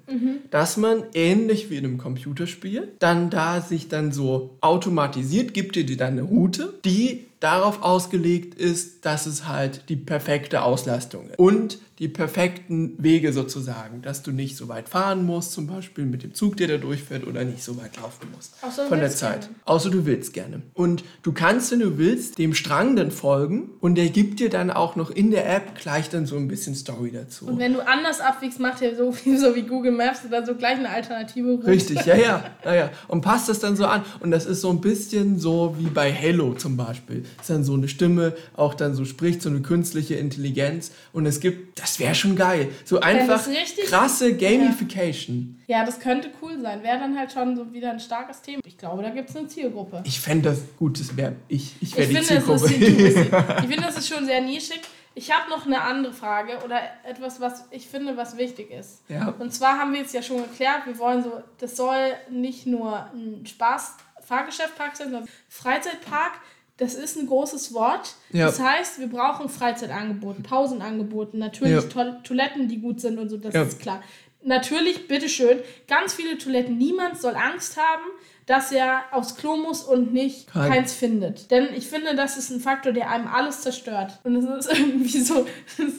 [0.51, 5.85] Dass man ähnlich wie in einem Computerspiel dann da sich dann so automatisiert, gibt dir
[5.85, 11.39] die dann eine Route, die darauf ausgelegt ist, dass es halt die perfekte Auslastung ist.
[11.39, 16.25] Und die perfekten Wege sozusagen, dass du nicht so weit fahren musst, zum Beispiel mit
[16.25, 18.55] dem Zug, der da durchfährt, oder nicht so weit laufen musst.
[18.61, 19.43] Außer von der Zeit.
[19.43, 19.55] gerne.
[19.67, 20.63] Außer du willst gerne.
[20.75, 24.73] Und du kannst, wenn du willst, dem Strang dann folgen und der gibt dir dann
[24.73, 27.47] auch noch in der App gleich dann so ein bisschen Story dazu.
[27.47, 30.57] Und wenn du anders abwiegst, macht er so viel so wie Google Maps oder so
[30.57, 31.67] gleich eine alternative Route.
[31.69, 32.91] Richtig, ja, ja, ja, ja.
[33.07, 34.03] Und passt das dann so an.
[34.19, 37.25] Und das ist so ein bisschen so wie bei Halo zum Beispiel.
[37.41, 40.93] Ist dann so eine Stimme, auch dann so spricht, so eine künstliche Intelligenz.
[41.13, 42.69] Und es gibt, das wäre schon geil.
[42.85, 45.61] So einfach richtig- krasse Gamification.
[45.67, 46.83] Ja, das könnte cool sein.
[46.83, 48.61] Wäre dann halt schon so wieder ein starkes Thema.
[48.67, 50.03] Ich glaube, da gibt es eine Zielgruppe.
[50.05, 51.75] Ich fände das gut, das wäre ich.
[51.81, 52.65] Ich Ich wäre die finde, Zielgruppe.
[52.67, 52.73] ist,
[53.65, 54.81] ich finde, das ist schon sehr nischig.
[55.15, 59.03] Ich habe noch eine andere Frage oder etwas, was ich finde, was wichtig ist.
[59.09, 59.35] Ja.
[59.39, 63.07] Und zwar haben wir jetzt ja schon geklärt, wir wollen so, das soll nicht nur
[63.15, 66.33] ein Spaß Fahrgeschäftpark sein, sondern Freizeitpark.
[66.79, 68.15] Das ist ein großes Wort.
[68.33, 68.47] Ja.
[68.47, 71.83] Das heißt, wir brauchen Freizeitangebote, Pausenangebote, natürlich Ja.
[71.83, 73.63] Toil- Toiletten, die gut sind und so, das Ja.
[73.63, 74.03] ist klar.
[74.45, 76.77] Natürlich, bitteschön, ganz viele Toiletten.
[76.77, 78.03] Niemand soll Angst haben,
[78.47, 81.51] dass er aufs Klo muss und nicht Kein- keins findet.
[81.51, 84.19] Denn ich finde, das ist ein Faktor, der einem alles zerstört.
[84.25, 85.47] Und es ist irgendwie so,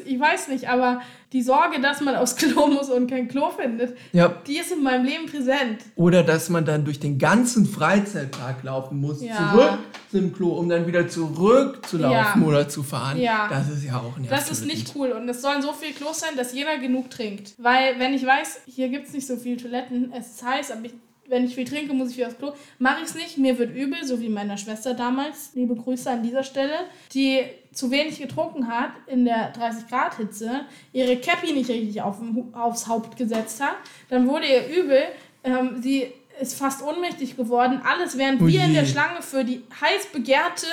[0.06, 1.02] ich weiß nicht, aber
[1.32, 4.28] die Sorge, dass man aufs Klo muss und kein Klo findet, Ja.
[4.46, 5.80] die ist in meinem Leben präsent.
[5.96, 9.52] Oder dass man dann durch den ganzen Freizeitpark laufen muss, Ja.
[9.52, 9.80] zurück
[10.12, 12.48] zum Klo, um dann wieder zurück zu laufen Ja.
[12.48, 13.20] oder zu fahren.
[13.20, 13.48] Ja.
[13.50, 14.30] Das ist ja auch nervig.
[14.30, 17.54] Das ist nicht cool und es sollen so viele Klos sein, dass jeder genug trinkt.
[17.58, 20.86] Weil, wenn ich weiß, hier gibt es nicht so viele Toiletten, es ist heiß, aber
[20.86, 20.94] ich,
[21.28, 22.54] wenn ich viel trinke, muss ich wieder aufs Klo.
[22.80, 25.52] Mache ich es nicht, mir wird übel, so wie meiner Schwester damals.
[25.54, 26.76] Liebe Grüße an dieser Stelle,
[27.14, 32.18] die zu wenig getrunken hat in der 30-Grad-Hitze, ihre Cappy nicht richtig auf,
[32.54, 33.76] aufs Haupt gesetzt hat.
[34.10, 35.04] Dann wurde ihr übel.
[35.44, 36.08] Ähm, sie
[36.40, 37.82] ist fast ohnmächtig geworden.
[37.84, 40.68] Alles, während Oh wir in der Schlange für die heiß begehrte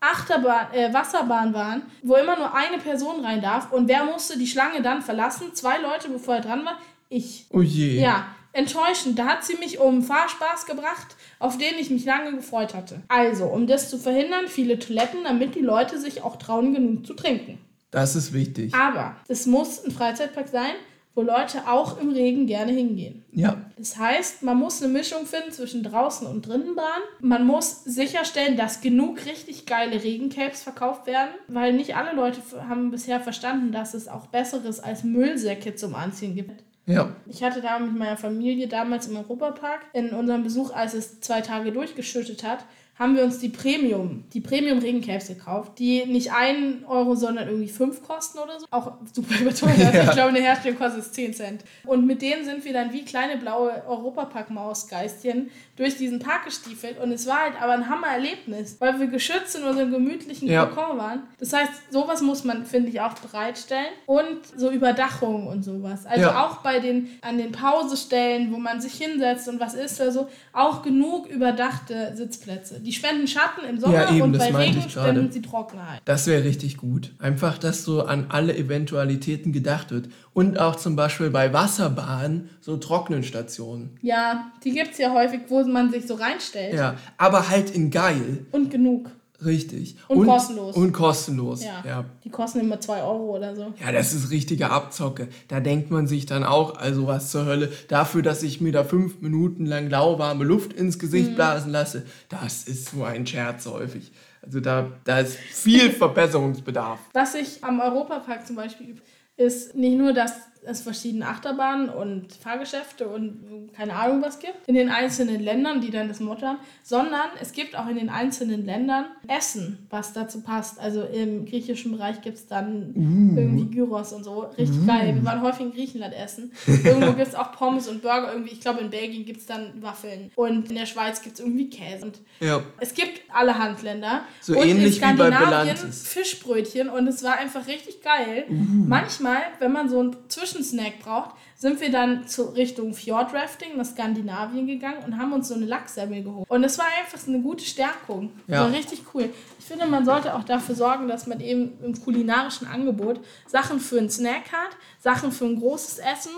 [0.00, 3.70] Achterbahn, äh, Wasserbahn waren, wo immer nur eine Person rein darf.
[3.72, 5.54] Und wer musste die Schlange dann verlassen?
[5.54, 6.78] Zwei Leute, bevor er dran war.
[7.08, 7.46] Ich.
[7.50, 8.00] Oh je.
[8.00, 9.18] Ja, enttäuschend.
[9.18, 13.02] Da hat sie mich um Fahrspaß gebracht, auf den ich mich lange gefreut hatte.
[13.08, 17.14] Also, um das zu verhindern, viele Toiletten, damit die Leute sich auch trauen, genug zu
[17.14, 17.58] trinken.
[17.90, 18.74] Das ist wichtig.
[18.74, 20.74] Aber es muss ein Freizeitpark sein,
[21.14, 23.24] wo Leute auch im Regen gerne hingehen.
[23.32, 23.60] Ja.
[23.76, 27.02] Das heißt, man muss eine Mischung finden zwischen draußen und drinnenbahn.
[27.20, 32.90] Man muss sicherstellen, dass genug richtig geile Regencapes verkauft werden, weil nicht alle Leute haben
[32.90, 36.62] bisher verstanden, dass es auch Besseres als Müllsäcke zum Anziehen gibt.
[36.86, 37.14] Ja.
[37.26, 41.40] Ich hatte da mit meiner Familie damals im Europapark in unserem Besuch, als es zwei
[41.40, 42.64] Tage durchgeschüttet hat,
[43.02, 47.68] haben wir uns die Premium, die Premium Regencaps gekauft, die nicht einen Euro, sondern irgendwie
[47.68, 48.66] fünf kosten oder so.
[48.70, 49.78] Auch super überteuert.
[49.94, 50.04] Ja.
[50.04, 51.64] ich glaube, eine Herstellung kostet es 10 Cent.
[51.84, 57.00] Und mit denen sind wir dann wie kleine blaue Europapark-Mausgeistchen durch diesen Park gestiefelt.
[57.00, 60.66] Und es war halt aber ein Hammererlebnis, weil wir geschützt in unserem gemütlichen Ja.
[60.66, 61.22] Kokon waren.
[61.40, 63.86] Das heißt, sowas muss man, finde ich, auch bereitstellen.
[64.06, 66.06] Und so Überdachung und sowas.
[66.06, 66.46] Also Ja.
[66.46, 70.28] auch bei den, an den Pausestellen, wo man sich hinsetzt und was isst oder so,
[70.52, 72.80] auch genug überdachte Sitzplätze.
[72.80, 76.00] Die spenden Schatten im Sommer Ja, eben, und bei Regen spenden sie Trockenheit.
[76.04, 77.12] Das wäre richtig gut.
[77.18, 80.08] Einfach, dass so an alle Eventualitäten gedacht wird.
[80.34, 83.98] Und auch zum Beispiel bei Wasserbahnen so Trocknenstationen.
[84.02, 86.74] Ja, die gibt es ja häufig, wo man sich so reinstellt.
[86.74, 88.46] Ja, aber halt in geil.
[88.50, 89.10] Und genug.
[89.44, 89.96] Richtig.
[90.08, 90.76] Und kostenlos.
[90.76, 91.64] Und kostenlos.
[91.64, 91.82] Ja.
[91.86, 92.04] ja.
[92.24, 93.72] Die kosten immer 2 Euro oder so.
[93.80, 95.28] Ja, das ist richtige Abzocke.
[95.48, 98.84] Da denkt man sich dann auch, also was zur Hölle, dafür, dass ich mir da
[98.84, 101.34] fünf Minuten lang lauwarme Luft ins Gesicht Mhm.
[101.34, 104.12] blasen lasse, das ist so ein Scherz häufig.
[104.42, 106.98] Also da, da ist viel Verbesserungsbedarf.
[107.12, 109.02] Was ich am Europapark zum Beispiel übe,
[109.36, 110.32] ist nicht nur, dass
[110.64, 115.90] es verschiedene Achterbahnen und Fahrgeschäfte und keine Ahnung was gibt in den einzelnen Ländern, die
[115.90, 120.40] dann das Motto haben, sondern es gibt auch in den einzelnen Ländern Essen, was dazu
[120.42, 120.78] passt.
[120.78, 122.92] Also im griechischen Bereich gibt es dann
[123.36, 124.46] irgendwie Gyros und so.
[124.58, 125.14] Richtig geil.
[125.14, 126.52] Wir waren häufig in Griechenland essen.
[126.66, 128.32] Irgendwo gibt es auch Pommes und Burger.
[128.32, 130.30] Irgendwie, ich glaube, in Belgien gibt es dann Waffeln.
[130.36, 132.06] Und in der Schweiz gibt es irgendwie Käse.
[132.06, 132.60] Und Ja.
[132.80, 134.22] es gibt alle Handländer.
[134.40, 136.06] So und ähnlich in wie bei Skandinavien Belantes.
[136.08, 138.44] Fischbrötchen und es war einfach richtig geil.
[138.48, 140.16] Manchmal, wenn man so einen
[140.52, 145.54] Zwischensnack braucht, sind wir dann zu Richtung Fjordrafting nach Skandinavien gegangen und haben uns so
[145.54, 146.50] eine Lachsemmel geholt.
[146.50, 148.30] Und es war einfach so eine gute Stärkung.
[148.46, 148.60] Ja.
[148.60, 149.30] war richtig cool.
[149.58, 153.98] Ich finde, man sollte auch dafür sorgen, dass man eben im kulinarischen Angebot Sachen für
[153.98, 156.32] einen Snack hat, Sachen für ein großes Essen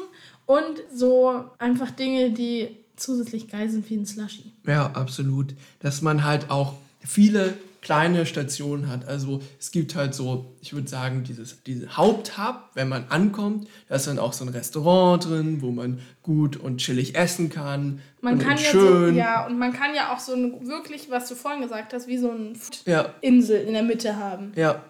[0.46, 4.52] und so einfach Dinge, die zusätzlich geil sind wie ein Slushy.
[4.66, 5.54] Ja, absolut.
[5.80, 9.06] Dass man halt auch viele kleine Stationen hat.
[9.06, 13.94] Also es gibt halt so, ich würde sagen, dieses, diese Haupthub, wenn man ankommt, da
[13.94, 18.00] ist dann auch so ein Restaurant drin, wo man gut und chillig essen kann.
[18.20, 19.14] Man und kann ja schön.
[19.14, 22.08] so, ja, und man kann ja auch so eine, wirklich, was du vorhin gesagt hast,
[22.08, 22.54] wie so eine
[22.86, 24.52] ja, Insel in der Mitte haben.
[24.56, 24.82] ja.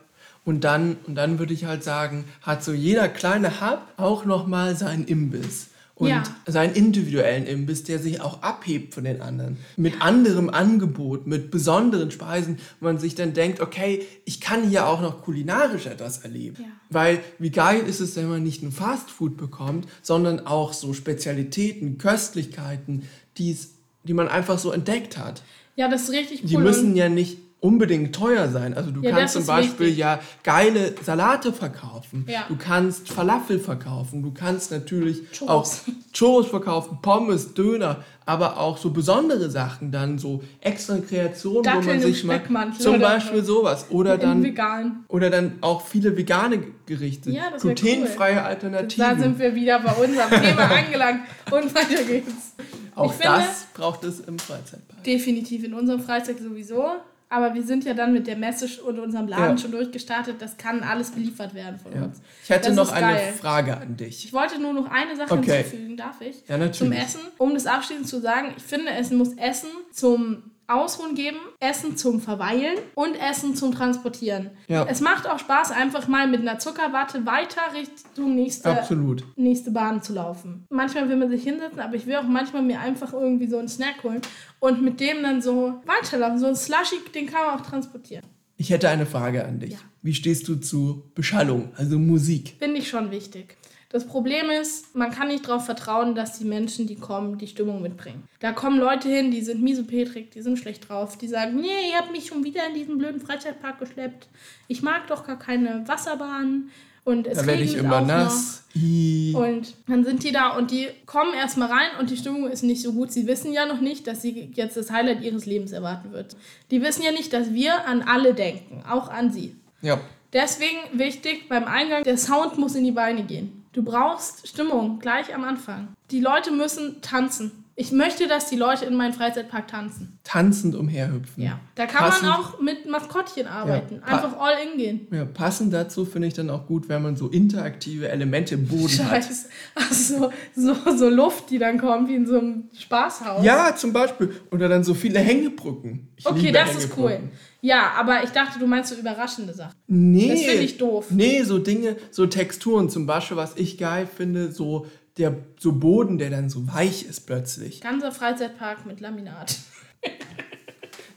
[0.47, 4.77] Und dann, und dann würde ich halt sagen, hat so jeder kleine Hub auch nochmal
[4.77, 5.71] seinen Imbiss.
[5.97, 6.25] Und Ja.
[6.47, 9.59] seinen individuellen Imbiss, der sich auch abhebt von den anderen.
[9.77, 14.89] Mit anderem Angebot, mit besonderen Speisen, wo man sich dann denkt, okay, ich kann hier
[14.89, 16.57] auch noch kulinarisch etwas erleben.
[16.61, 16.69] Ja.
[16.91, 21.97] Weil wie geil ist es, wenn man nicht nur Fastfood bekommt, sondern auch so Spezialitäten,
[21.99, 23.05] Köstlichkeiten,
[23.39, 25.43] die's, die man einfach so entdeckt hat.
[25.77, 26.49] Ja, das ist richtig cool.
[26.49, 28.75] Die müssen ja nicht unbedingt teuer sein.
[28.75, 29.99] Also du Ja, kannst zum Beispiel wichtig.
[29.99, 32.27] ja geile Salate verkaufen.
[32.29, 32.45] Ja.
[32.47, 34.23] Du kannst Falafel verkaufen.
[34.23, 35.49] Du kannst natürlich Churros.
[35.49, 35.67] auch
[36.13, 41.87] Churros verkaufen, Pommes, Döner, aber auch so besondere Sachen dann, so extra Kreationen, wo Datteln
[41.87, 42.43] man im sich mal
[42.79, 43.61] zum Beispiel so.
[43.61, 45.05] sowas oder dann vegan.
[45.09, 49.19] oder dann auch viele vegane Gerichte, Ja, glutenfreie Da Alternativen.
[49.21, 51.21] sind wir wieder bei unserem Thema angelangt.
[51.51, 52.53] Und weiter geht's.
[52.95, 55.03] auch ich finde- das braucht es im Freizeitpark.
[55.05, 56.85] Definitiv in unserem Freizeit sowieso.
[57.35, 59.59] Aber wir sind ja dann mit der Messe und unserem Laden Ja.
[59.59, 60.37] schon durchgestartet.
[60.41, 62.05] Das kann alles beliefert werden von Ja.
[62.05, 62.21] uns.
[62.45, 63.33] Ich hätte Das noch eine geil.
[63.41, 64.25] Frage an dich.
[64.25, 65.63] Ich wollte nur noch eine Sache Okay.
[65.65, 66.47] hinzufügen, darf ich?
[66.47, 66.79] Ja, natürlich.
[66.79, 67.21] Zum Essen.
[67.39, 72.21] Um das abschließend zu sagen, ich finde, es muss Essen zum Ausruhen geben, Essen zum
[72.21, 74.51] Verweilen und Essen zum Transportieren.
[74.69, 74.87] Ja.
[74.89, 79.25] Es macht auch Spaß, einfach mal mit einer Zuckerwatte weiter Richtung nächste, Absolut.
[79.37, 80.67] nächste Bahn zu laufen.
[80.71, 83.69] Manchmal will man sich hinsetzen, aber ich will auch manchmal mir einfach irgendwie so einen
[83.69, 84.23] Snack holen
[84.61, 86.39] und mit dem dann so weiterlaufen.
[86.39, 88.25] So ein Slushy, den kann man auch transportieren.
[88.57, 89.73] Ich hätte eine Frage an dich.
[89.73, 89.79] Ja.
[90.03, 92.57] Wie stehst du zu Beschallung, also Musik?
[92.59, 93.57] Finde ich schon wichtig.
[93.95, 97.81] Das Problem ist, man kann nicht darauf vertrauen, dass die Menschen, die kommen, die Stimmung
[97.81, 98.25] mitbringen.
[98.41, 101.99] Da kommen Leute hin, die sind miesepetrig, die sind schlecht drauf, die sagen, nee, ihr
[101.99, 104.27] habt mich schon wieder in diesen blöden Freizeitpark geschleppt.
[104.67, 106.71] Ich mag doch gar keine Wasserbahn.
[107.05, 108.65] Und es Da werde ich immer auch nass.
[108.75, 112.83] Und dann sind die da und die kommen erstmal rein und die Stimmung ist nicht
[112.83, 113.13] so gut.
[113.13, 116.35] Sie wissen ja noch nicht, dass sie jetzt das Highlight ihres Lebens erwarten wird.
[116.73, 119.55] Die wissen ja nicht, dass wir an alle denken, auch an sie.
[119.83, 120.01] Ja.
[120.33, 123.64] Deswegen wichtig beim Eingang, der Sound muss in die Beine gehen.
[123.75, 125.89] Du brauchst Stimmung gleich am Anfang.
[126.13, 127.64] Die Leute müssen tanzen.
[127.77, 130.21] Ich möchte, dass die Leute in meinen Freizeitpark tanzen.
[130.23, 131.43] Tanzend umherhüpfen.
[131.43, 131.59] Ja.
[131.75, 134.01] Da kann Passend- man auch mit Maskottchen arbeiten.
[134.01, 135.09] Pa- Einfach all in gehen.
[135.11, 138.97] Ja, passend dazu finde ich dann auch gut, wenn man so interaktive Elemente im Boden
[139.11, 139.25] hat.
[139.25, 139.49] Scheiße.
[139.75, 143.45] Also so, so Luft, die dann kommt, wie in so einem Spaßhaus.
[143.45, 144.31] Ja, zum Beispiel.
[144.53, 146.09] Oder dann so viele Hängebrücken.
[146.17, 147.19] Ich Okay, das ist cool.
[147.61, 149.75] Ja, aber ich dachte, du meinst so überraschende Sachen.
[149.89, 150.29] Nee.
[150.29, 151.07] Das finde ich doof.
[151.11, 152.89] Nee, so Dinge, so Texturen.
[152.89, 154.87] Zum Beispiel, was ich geil finde, so
[155.19, 157.81] der so Boden, der dann so weich ist plötzlich.
[157.81, 159.59] Ganzer Freizeitpark mit Laminat.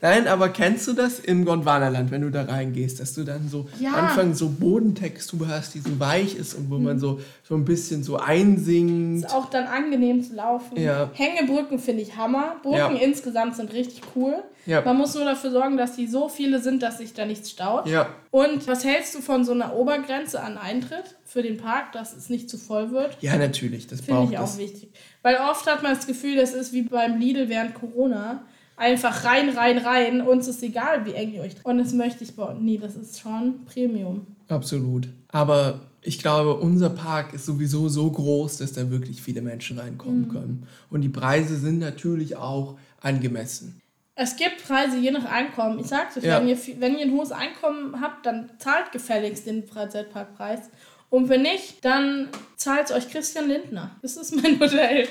[0.00, 3.66] Nein, aber kennst du das im Gondwanaland, wenn du da reingehst, dass du dann so
[3.80, 3.90] Ja.
[3.90, 7.64] am Anfang so Bodentextur hast, die so weich ist und wo man so, so ein
[7.64, 9.24] bisschen so einsingt.
[9.24, 10.78] Ist auch dann angenehm zu laufen.
[10.80, 11.10] Ja.
[11.14, 12.56] Hängebrücken finde ich Hammer.
[12.62, 12.88] Brücken Ja.
[12.90, 14.34] insgesamt sind richtig cool.
[14.66, 14.82] Ja.
[14.82, 17.86] Man muss nur dafür sorgen, dass die so viele sind, dass sich da nichts staut.
[17.88, 22.14] Ja, Und was hältst du von so einer Obergrenze an Eintritt für den Park, dass
[22.14, 23.16] es nicht zu voll wird?
[23.20, 24.58] ja, natürlich, das Finde ich auch es.
[24.58, 24.90] wichtig.
[25.22, 28.42] Weil oft hat man das Gefühl, das ist wie beim Lidl während Corona.
[28.78, 30.20] Einfach rein, rein, rein.
[30.22, 31.54] Uns ist egal, wie eng ihr euch.
[31.64, 32.64] Und das möchte ich bauen.
[32.64, 34.26] Nee, das ist schon Premium.
[34.48, 35.08] Absolut.
[35.28, 40.22] Aber ich glaube, unser Park ist sowieso so groß, dass da wirklich viele Menschen reinkommen
[40.22, 40.28] Mhm.
[40.32, 40.66] können.
[40.90, 43.80] Und die Preise sind natürlich auch angemessen.
[44.14, 45.78] Es gibt Preise je nach Einkommen.
[45.78, 46.40] Ich sag's euch, Ja.
[46.40, 50.60] wenn, ihr, wenn ihr ein hohes Einkommen habt, dann zahlt gefälligst den Freizeitparkpreis.
[51.10, 53.92] Und wenn nicht, dann zahlt euch Christian Lindner.
[54.02, 55.06] Das ist mein Modell.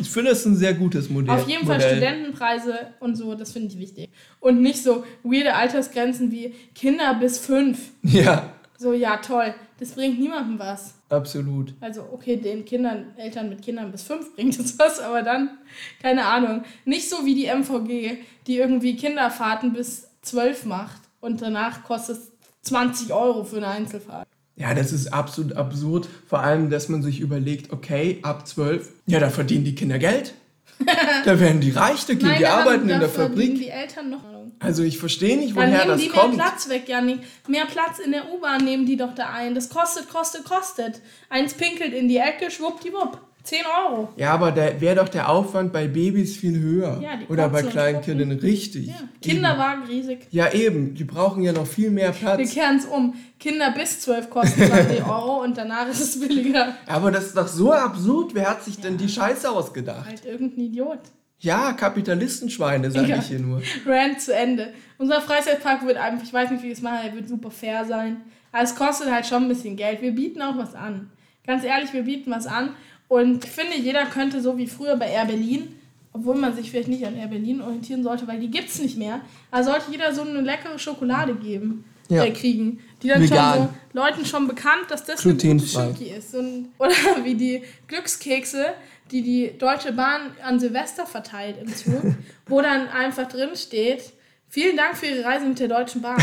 [0.00, 1.34] Ich finde das ein sehr gutes Modell.
[1.34, 1.96] Auf jeden Fall Modell.
[1.96, 4.10] Studentenpreise und so, das finde ich wichtig.
[4.40, 7.90] Und nicht so weirde Altersgrenzen wie Kinder bis fünf.
[8.02, 9.54] Ja, So, ja, toll.
[9.78, 10.94] Das bringt niemandem was.
[11.10, 11.74] absolut.
[11.80, 15.58] Also, okay, den Kindern, Eltern mit Kindern bis fünf bringt es was, aber dann,
[16.00, 16.64] keine Ahnung.
[16.86, 22.32] Nicht so wie die MVG, die irgendwie Kinderfahrten bis zwölf macht und danach kostet es
[22.62, 24.28] 20 Euro für eine Einzelfahrt.
[24.60, 26.06] Ja, das ist absolut absurd.
[26.28, 30.34] Vor allem, dass man sich überlegt, okay, ab 12, ja, da verdienen die Kinder Geld.
[31.24, 33.54] da werden die reich, da gehen die arbeiten in der Fabrik.
[33.56, 34.20] die Eltern noch.
[34.58, 36.36] Also ich verstehe nicht, Dann woher nehmen das die kommt.
[36.36, 37.20] mehr Platz weg, Janik.
[37.48, 39.54] Mehr Platz in der U-Bahn nehmen die doch da ein.
[39.54, 41.00] Das kostet, kostet, kostet.
[41.30, 43.18] Eins pinkelt in die Ecke, schwuppdiwupp.
[43.42, 44.08] 10 Euro.
[44.16, 47.00] Ja, aber da wäre doch der Aufwand bei Babys viel höher.
[47.02, 48.00] Ja, die Oder bei kleinen.
[48.02, 48.88] Kindern richtig.
[48.88, 48.94] Ja.
[48.96, 49.20] Eben.
[49.20, 50.26] Kinderwagen riesig.
[50.30, 50.94] Ja, eben.
[50.94, 52.52] Die brauchen ja noch viel mehr Wir Platz.
[52.54, 53.14] kehren es um.
[53.38, 56.74] Kinder bis 12 kosten 20 Euro und danach ist es billiger.
[56.86, 58.34] Aber das ist doch so absurd.
[58.34, 60.06] Wer hat sich denn die Scheiße ausgedacht?
[60.06, 60.98] Halt irgendein Idiot.
[61.42, 63.16] Ja, Kapitalistenschweine, sage Ja.
[63.16, 63.62] ich hier nur.
[63.86, 64.74] Rand zu Ende.
[64.98, 67.84] Unser Freizeitpark wird einfach, ich weiß nicht, wie wir es machen, er wird super fair
[67.86, 68.18] sein.
[68.52, 70.02] Aber es kostet halt schon ein bisschen Geld.
[70.02, 71.10] Wir bieten auch was an.
[71.46, 72.74] Ganz ehrlich, wir bieten was an.
[73.10, 75.74] Und ich finde, jeder könnte so wie früher bei Air Berlin,
[76.12, 78.96] obwohl man sich vielleicht nicht an Air Berlin orientieren sollte, weil die gibt es nicht
[78.96, 79.20] mehr.
[79.50, 82.22] Aber sollte jeder so eine leckere Schokolade geben, Ja.
[82.24, 83.58] äh, kriegen, die dann schon Vegan.
[83.58, 85.58] so Leuten schon bekannt, dass das eine gute.
[85.58, 86.36] Schoki ist.
[86.36, 86.92] Und, oder
[87.24, 88.66] wie die Glückskekse,
[89.10, 92.14] die die Deutsche Bahn an Silvester verteilt im Zug,
[92.46, 94.04] wo dann einfach drin steht,
[94.48, 96.16] vielen Dank für Ihre Reise mit der Deutschen Bahn.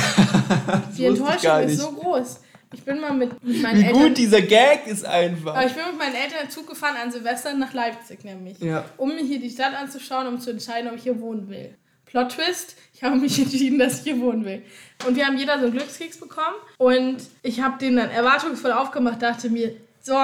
[0.97, 2.39] die Enttäuschung ist so groß.
[2.74, 4.03] Ich bin mal mit, mit meinen Wie Eltern...
[4.03, 5.55] gut dieser Gag ist einfach.
[5.55, 8.59] aber ich bin mit meinen Eltern Zug gefahren an Silvester nach Leipzig nämlich.
[8.59, 8.86] Ja.
[8.97, 11.76] Um mir hier die Stadt anzuschauen, um zu entscheiden, ob ich hier wohnen will.
[12.05, 14.63] Plot Twist, ich habe mich entschieden, dass ich hier wohnen will.
[15.05, 16.55] Und wir haben jeder so einen Glückskeks bekommen.
[16.78, 20.15] Und ich habe den dann erwartungsvoll aufgemacht, dachte mir, so,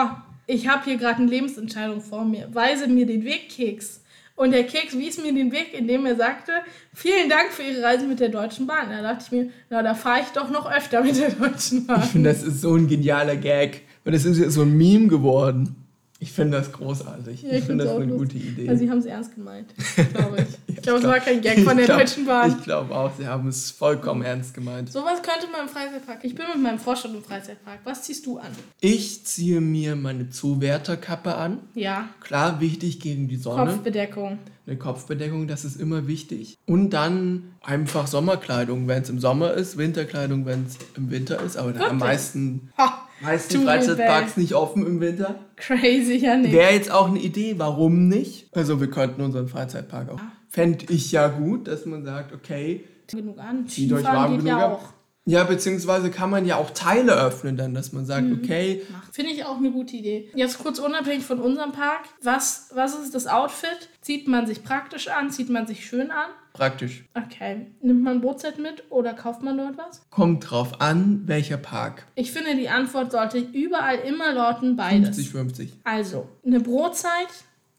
[0.47, 2.53] ich habe hier gerade eine Lebensentscheidung vor mir.
[2.53, 4.01] Weise mir den Weg, Keks.
[4.35, 6.51] Und der Keks wies mir den Weg, indem er sagte,
[6.93, 8.89] vielen Dank für Ihre Reise mit der Deutschen Bahn.
[8.89, 12.01] Da dachte ich mir, na, da fahre ich doch noch öfter mit der Deutschen Bahn.
[12.03, 13.81] Ich finde, das ist so ein genialer Gag.
[14.05, 15.82] Und das ist jetzt so ein Meme geworden.
[16.23, 17.41] Ich finde das großartig.
[17.43, 18.41] Ja, ich ich finde das auch eine lustig.
[18.43, 18.69] gute Idee.
[18.69, 19.67] Also sie haben es ernst gemeint,
[20.13, 20.47] glaube ich.
[20.83, 22.49] Ich glaube, es war kein Gag von der ich glaub- Deutschen Bahn.
[22.57, 24.91] Ich glaube auch, sie haben es vollkommen ernst gemeint.
[24.91, 26.19] Sowas könnte man im Freizeitpark.
[26.23, 27.79] Ich bin mit meinem Vorstand im Freizeitpark.
[27.85, 28.47] Was ziehst du an?
[28.81, 31.59] Ich ziehe mir meine Zuwärterkappe an.
[31.73, 33.71] Ja, Klar, wichtig gegen die Sonne.
[33.71, 34.39] Kopfbedeckung.
[34.67, 36.57] Eine Kopfbedeckung, das ist immer wichtig.
[36.65, 41.55] Und dann einfach Sommerkleidung, wenn es im Sommer ist, Winterkleidung, wenn es im Winter ist.
[41.57, 45.39] Aber am meisten, Ha, meisten du Freizeitparks nicht offen im Winter.
[45.55, 46.53] crazy, ja nicht.
[46.53, 48.55] Wäre jetzt auch eine Idee, warum nicht?
[48.55, 50.19] Also wir könnten unseren Freizeitpark auch.
[50.49, 53.67] Fände ich ja gut, dass man sagt, okay, genug an.
[53.67, 54.71] Zieht euch warm genug ja an.
[54.73, 54.93] auch.
[55.25, 58.81] Ja, beziehungsweise kann man ja auch Teile öffnen dann, dass man sagt, okay,
[59.13, 60.29] Finde ich auch eine gute Idee.
[60.35, 62.01] Jetzt kurz unabhängig von unserem Park.
[62.21, 63.89] Was, was ist das Outfit?
[64.01, 65.31] Zieht man sich praktisch an?
[65.31, 66.29] Zieht man sich schön an?
[66.53, 67.03] Praktisch.
[67.15, 67.67] Okay.
[67.81, 70.01] Nimmt man ein Brotzeit mit oder kauft man dort was?
[70.09, 72.05] Kommt drauf an, welcher Park.
[72.15, 75.17] Ich finde, die Antwort sollte überall immer lauten beides.
[75.17, 75.69] 50-50.
[75.83, 77.27] Also, eine Brotzeit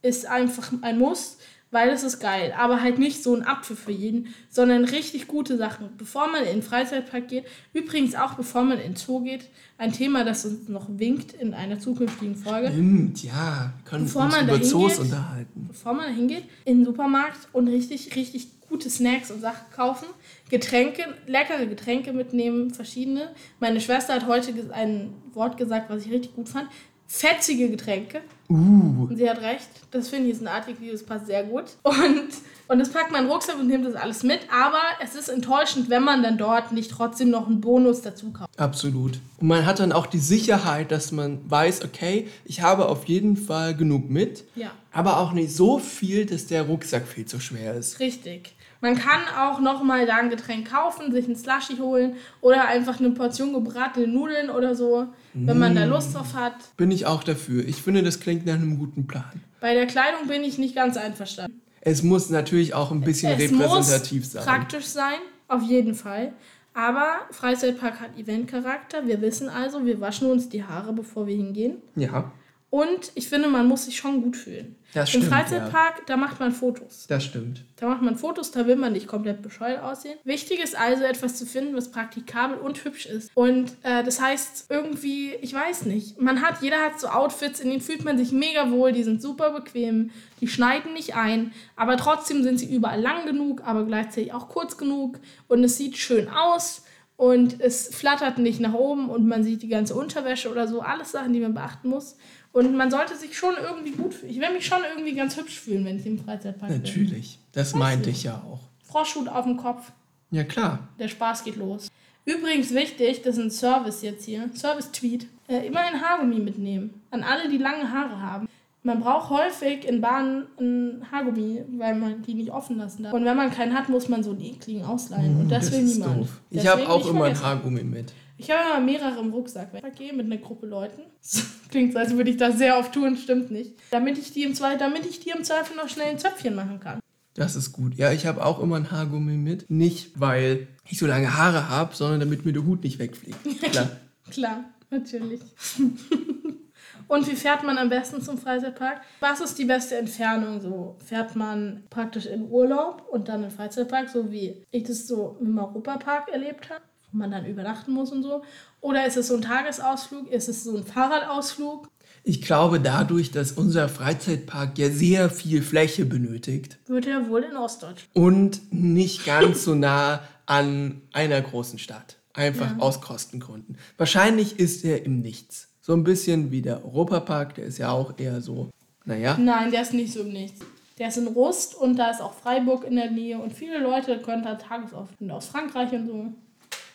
[0.03, 1.39] ist einfach ein Muss,
[1.70, 2.55] weil es ist geil.
[2.57, 5.89] Aber halt nicht so ein Apfel für jeden, sondern richtig gute Sachen.
[5.97, 10.22] Bevor man in den Freizeitpark geht, übrigens auch bevor man in Zoo geht, ein Thema,
[10.25, 12.68] das uns noch winkt in einer zukünftigen Folge.
[12.70, 13.72] Stimmt, ja.
[13.83, 15.64] Wir können Bevor uns man über Zoos geht- unterhalten.
[15.66, 20.07] bevor man da hingeht, in den Supermarkt und richtig, richtig gute Snacks und Sachen kaufen.
[20.51, 23.31] Getränke, leckere Getränke mitnehmen, verschiedene.
[23.61, 26.68] Meine Schwester hat heute ein Wort gesagt, was ich richtig gut fand.
[27.07, 28.22] Fetzige Getränke.
[28.49, 29.68] Uh, sie hat recht.
[29.93, 31.64] Das finde ich ist ein Adjektiv, das passt sehr gut.
[31.85, 32.29] Und,
[32.66, 34.41] und das packt man in den Rucksack und nimmt das alles mit.
[34.51, 38.59] Aber es ist enttäuschend, wenn man dann dort nicht trotzdem noch einen Bonus dazu kauft.
[38.59, 39.20] absolut.
[39.39, 43.37] Und man hat dann auch die Sicherheit, dass man weiß, okay, ich habe auf jeden
[43.37, 44.72] Fall genug mit, Ja.
[44.91, 48.01] aber auch nicht so viel, dass der Rucksack viel zu schwer ist.
[48.01, 48.55] Richtig.
[48.85, 53.12] Man kann auch nochmal da ein Getränk kaufen, sich einen Slushy holen oder einfach eine
[53.12, 56.53] Portion gebratene Nudeln oder so, wenn man da Lust drauf hat.
[56.76, 57.66] Bin ich auch dafür.
[57.66, 59.41] Ich finde, das klingt nach einem guten Plan.
[59.62, 61.62] Bei der Kleidung bin ich nicht ganz einverstanden.
[61.80, 64.45] Es muss natürlich auch ein bisschen es repräsentativ muss sein.
[64.45, 65.16] praktisch sein,
[65.49, 66.35] auf jeden Fall.
[66.74, 69.07] Aber Freizeitpark hat Eventcharakter.
[69.07, 71.78] Wir wissen also, wir waschen uns die Haare, bevor wir hingehen.
[71.97, 72.30] Ja,
[72.75, 74.75] Und ich finde, man muss sich schon gut fühlen.
[74.95, 77.07] Das Im stimmt, Freizeitpark, da macht man Fotos.
[77.07, 77.62] das stimmt.
[77.77, 80.18] Da macht man Fotos, da will man nicht komplett bescheuert aussehen.
[80.25, 83.31] Wichtig ist also, etwas zu finden, was praktikabel und hübsch ist.
[83.35, 87.70] Und äh, das heißt, irgendwie, ich weiß nicht, man hat, jeder hat so Outfits, in
[87.70, 90.11] denen fühlt man sich mega wohl, die sind super bequem,
[90.41, 94.77] die schneiden nicht ein, aber trotzdem sind sie überall lang genug, aber gleichzeitig auch kurz
[94.77, 96.83] genug und es sieht schön aus.
[97.16, 100.81] Und es flattert nicht nach oben und man sieht die ganze Unterwäsche oder so.
[100.81, 102.16] Alles Sachen, die man beachten muss.
[102.55, 104.31] Und man sollte sich schon irgendwie gut fühlen.
[104.33, 106.83] Ich will mich schon irgendwie ganz hübsch fühlen, wenn ich im Freizeitpark bin.
[106.83, 107.39] Natürlich.
[107.53, 108.61] Das meinte ich ja auch.
[108.83, 109.91] Froschhut auf dem Kopf,
[110.31, 110.89] Ja, klar.
[110.99, 111.89] der Spaß geht los.
[112.25, 117.03] Übrigens wichtig, das ist ein Service jetzt hier, Service-Tweet, äh, immer ein Haargummi mitnehmen.
[117.11, 118.49] An alle, die lange Haare haben.
[118.85, 123.13] Man braucht häufig in Bahnen ein Haargummi, weil man die nicht offen lassen darf.
[123.15, 125.41] Und wenn man keinen hat, muss man so einen ekligen ausleihen.
[125.41, 126.21] Und das, Das will ist niemand.
[126.21, 126.41] doof.
[126.51, 127.43] Ich habe auch immer ein.
[127.43, 128.13] Haargummi mit.
[128.37, 129.72] Ich habe immer mehrere im Rucksack.
[129.72, 131.03] Wenn ich gehe mit einer Gruppe Leuten.
[131.70, 133.72] Klingt so, als würde ich da sehr oft tun, stimmt nicht.
[133.91, 136.80] Damit ich die im Zweifel, damit ich die im Zweifel noch schnell ein Zöpfchen machen
[136.80, 137.01] kann.
[137.35, 137.95] Das ist gut.
[137.95, 139.68] Ja, ich habe auch immer ein Haargummi mit.
[139.68, 143.39] Nicht, weil ich so lange Haare habe, sondern damit mir der Hut nicht wegfliegt.
[143.72, 143.91] Klar.
[144.30, 145.41] Klar, natürlich.
[147.09, 149.03] Und wie fährt man am besten zum Freizeitpark?
[149.20, 150.61] Was ist die beste Entfernung?
[150.61, 155.37] So fährt man praktisch in Urlaub und dann im Freizeitpark, so wie ich das so
[155.41, 156.82] im Europapark erlebt habe,
[157.15, 158.43] man dann übernachten muss und so.
[158.81, 160.31] Oder ist es so ein Tagesausflug?
[160.31, 161.89] Ist es so ein Fahrradausflug?
[162.23, 167.57] Ich glaube, dadurch, dass unser Freizeitpark ja sehr viel Fläche benötigt Wird er wohl in
[167.57, 168.09] Ostdeutschland.
[168.15, 172.17] und nicht ganz so nah an einer großen Stadt.
[172.33, 173.79] Einfach aus Kostengründen.
[173.97, 175.69] Wahrscheinlich ist er im Nichts.
[175.81, 178.71] So ein bisschen wie der Europapark, der ist ja auch eher so,
[179.05, 179.37] naja.
[179.39, 180.61] Nein, der ist nicht so im Nichts.
[180.99, 184.19] Der ist in Rust und da ist auch Freiburg in der Nähe und viele Leute
[184.21, 186.33] können da Tagesausflüge aus Frankreich und so.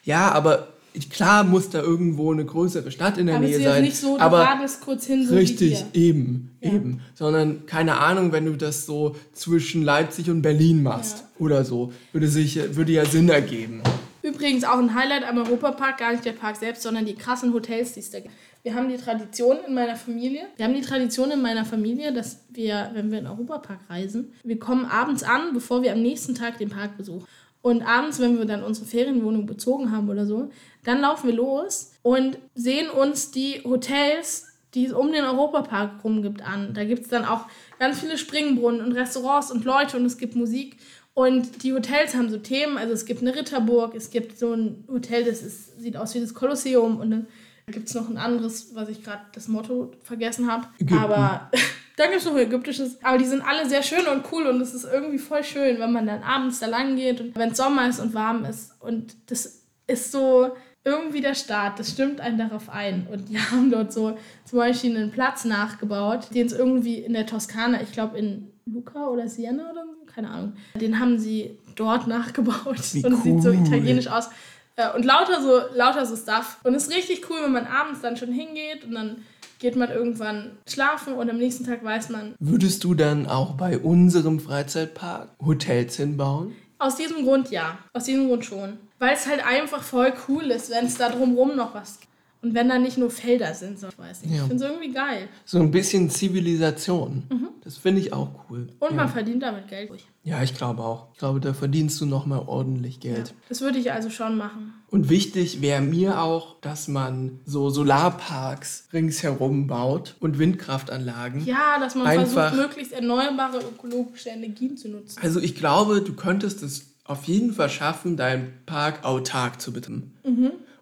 [0.03, 0.67] Ja, aber
[1.09, 3.83] klar muss da irgendwo eine größere Stadt in der Aber es Nähe ist jetzt sein.
[3.83, 6.09] nicht so, du aber radelst kurz hin, so Richtig, wie hier.
[6.09, 7.01] eben, eben.
[7.13, 12.27] Sondern keine Ahnung, wenn du das so zwischen Leipzig und Berlin machst oder so, würde
[12.27, 13.81] sich würde ja Sinn ergeben.
[14.21, 17.93] Übrigens auch ein Highlight am Europapark, gar nicht der Park selbst, sondern die krassen Hotels,
[17.93, 18.33] die es da gibt.
[18.63, 22.41] Wir haben die Tradition in meiner Familie, wir haben die Tradition in meiner Familie, dass
[22.49, 26.35] wir, wenn wir in den Europapark reisen, wir kommen abends an, bevor wir am nächsten
[26.35, 27.25] Tag den Park besuchen.
[27.61, 30.49] Und abends, wenn wir dann unsere Ferienwohnung bezogen haben oder so,
[30.83, 36.21] dann laufen wir los und sehen uns die Hotels, die es um den Europapark rum
[36.21, 36.73] gibt, an.
[36.73, 37.45] Da gibt es dann auch
[37.79, 40.77] ganz viele Springbrunnen und Restaurants und Leute und es gibt Musik.
[41.13, 44.85] Und die Hotels haben so Themen, also es gibt eine Ritterburg, es gibt so ein
[44.87, 47.27] Hotel, das ist, sieht aus wie das Kolosseum und dann
[47.67, 50.67] gibt es noch ein anderes, was ich gerade das Motto vergessen habe.
[50.91, 51.51] Aber
[51.99, 52.97] dann gibt es noch ägyptisches.
[53.03, 55.91] Aber die sind alle sehr schön und cool und es ist irgendwie voll schön, wenn
[55.91, 58.71] man dann abends da lang geht und wenn es Sommer ist und warm ist.
[58.79, 60.51] Und das ist so
[60.85, 63.07] irgendwie der Start, das stimmt einen darauf ein.
[63.11, 67.25] Und die haben dort so zum Beispiel einen Platz nachgebaut, den es irgendwie in der
[67.25, 72.07] Toskana, ich glaube in Luca oder Siena oder so, keine Ahnung, den haben sie dort
[72.15, 73.55] nachgebaut Wie und es sieht so cool.
[73.65, 74.29] italienisch aus.
[74.77, 76.59] Äh, Und lauter so, lauter so Stuff.
[76.63, 79.17] Und es ist richtig cool, wenn man abends dann schon hingeht und dann
[79.59, 83.77] geht man irgendwann schlafen und am nächsten Tag weiß man, Würdest du dann auch bei
[83.77, 86.55] unserem Freizeitpark Hotels hinbauen?
[86.79, 87.77] aus diesem Grund ja.
[87.93, 88.77] Aus diesem Grund schon.
[88.99, 92.08] Weil es halt einfach voll cool ist, wenn es da drumrum noch was gibt.
[92.41, 94.35] Und wenn da nicht nur Felder sind, so ich weiß nicht.
[94.35, 94.43] Ja.
[94.43, 95.27] Ich finde es irgendwie geil.
[95.43, 97.23] So ein bisschen Zivilisation.
[97.63, 98.67] Das finde ich auch cool.
[98.79, 98.95] Und ja.
[98.95, 99.91] man verdient damit Geld.
[100.23, 101.07] ja, ich glaube auch.
[101.13, 103.33] Ich glaube, da verdienst du nochmal ordentlich Geld.
[103.49, 104.73] Das würde ich also schon machen.
[104.89, 111.45] Und wichtig wäre mir auch, dass man so Solarparks ringsherum baut und Windkraftanlagen.
[111.45, 115.19] Ja, dass man versucht, möglichst erneuerbare ökologische Energien zu nutzen.
[115.21, 120.13] Also ich glaube, du könntest es auf jeden Fall schaffen, deinen Park autark zu betreiben.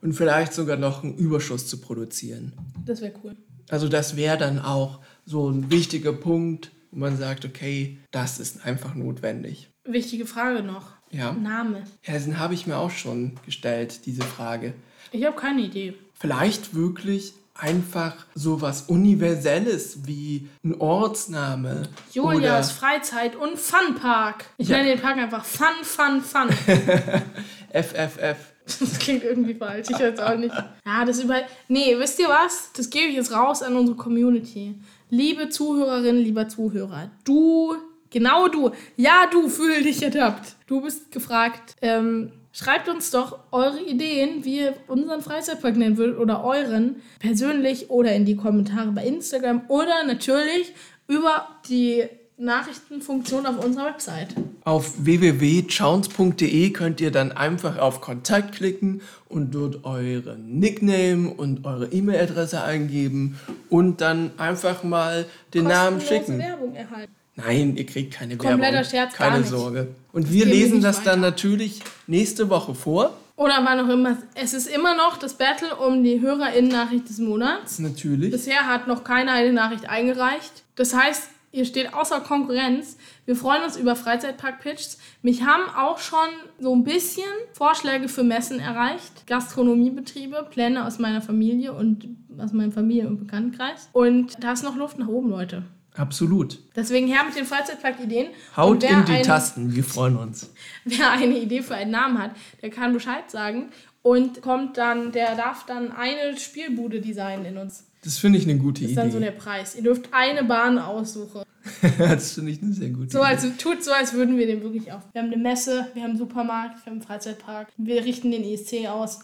[0.01, 2.53] Und vielleicht sogar noch einen Überschuss zu produzieren.
[2.85, 3.35] Das wäre cool.
[3.69, 8.65] Also das wäre dann auch so ein wichtiger Punkt, wo man sagt, okay, das ist
[8.65, 9.69] einfach notwendig.
[9.83, 10.91] Wichtige Frage noch.
[11.11, 11.83] Ja, Name.
[12.05, 14.73] ja den habe ich mir auch schon gestellt, diese Frage.
[15.11, 15.93] Ich habe keine Idee.
[16.13, 21.83] Vielleicht wirklich einfach so was Universelles wie ein Ortsname.
[22.13, 24.45] Julias Freizeit- und Funpark.
[24.57, 24.77] Ich Ja.
[24.77, 26.49] nenne den Park einfach Fun, Fun, Fun.
[27.73, 28.37] FFF.
[28.80, 30.53] Das klingt irgendwie falsch, ich weiß auch nicht.
[30.86, 31.41] Ja, das über.
[31.68, 32.72] Nee, wisst ihr was?
[32.74, 34.76] Das gebe ich jetzt raus an unsere Community.
[35.09, 37.76] Liebe Zuhörerinnen, lieber Zuhörer, du,
[38.09, 40.55] genau du, ja, du, fühl dich ertappt.
[40.68, 41.76] Du bist gefragt.
[41.82, 47.89] Ähm, schreibt uns doch eure Ideen, wie ihr unseren Freizeitpark nennen würdet oder euren, persönlich
[47.89, 50.74] oder in die Kommentare bei Instagram oder natürlich
[51.07, 52.05] über die
[52.38, 54.35] Nachrichtenfunktion auf unserer Website.
[54.63, 61.88] Auf www.chowns.de könnt ihr dann einfach auf Kontakt klicken und dort euren Nickname und eure
[61.88, 65.25] E-Mail-Adresse eingeben und dann einfach mal
[65.55, 66.39] den Namen Kostenlose schicken.
[66.39, 67.11] Werbung erhalten.
[67.38, 68.89] Nein, ihr kriegt keine Kompletter Werbung.
[68.89, 69.43] Scherz, keine.
[69.43, 69.88] Sorge.
[70.11, 71.31] Und wir geben wir lesen das dann weiter.
[71.31, 73.17] natürlich nächste Woche vor.
[73.35, 74.17] Oder wann auch immer.
[74.33, 77.77] Es ist immer noch das Battle um die HörerInnen-Nachricht des Monats.
[77.79, 78.31] Natürlich.
[78.31, 80.63] Bisher hat noch keiner eine Nachricht eingereicht.
[80.75, 82.97] Das heißt, ihr steht außer Konkurrenz.
[83.25, 84.97] Wir freuen uns über Freizeitpark-Pitches.
[85.21, 86.27] Mich haben auch schon
[86.59, 87.23] so ein bisschen
[87.53, 89.25] Vorschläge für Messen erreicht.
[89.27, 93.89] Gastronomiebetriebe, Pläne aus meiner Familie und aus meinem Familien- und Bekanntenkreis.
[93.93, 95.63] Und da ist noch Luft nach oben, Leute.
[95.95, 96.59] Absolut.
[96.75, 98.27] Deswegen her mit den Freizeitpark-Ideen.
[98.55, 100.53] Haut in die ein- Tasten, wir freuen uns.
[100.85, 102.31] Wer eine Idee für einen Namen hat,
[102.61, 103.69] der kann Bescheid sagen
[104.03, 107.86] und kommt dann, der darf dann eine Spielbude designen in uns.
[108.03, 109.25] Das finde ich eine gute Das ist dann so Idee.
[109.27, 109.75] der Preis.
[109.75, 111.41] Ihr dürft eine Bahn aussuchen.
[111.97, 113.27] das finde ich eine sehr gute So Idee.
[113.27, 115.01] als tut so, als würden wir den wirklich auf.
[115.11, 118.43] Wir haben eine Messe, wir haben einen Supermarkt, wir haben einen Freizeitpark, wir richten den
[118.43, 119.19] ESC aus.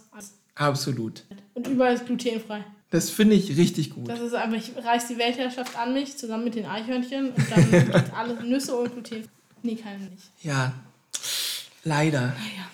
[0.55, 1.24] Absolut.
[1.53, 2.63] Und überall ist glutenfrei.
[2.89, 4.07] Das finde ich richtig gut.
[4.07, 7.71] Das ist einfach, ich reiß die Weltherrschaft an mich zusammen mit den Eichhörnchen und dann
[7.71, 9.28] gibt alles Nüsse und Gluten.
[9.63, 10.30] Nee, keine nicht.
[10.43, 10.74] Ja,
[11.84, 12.34] leider.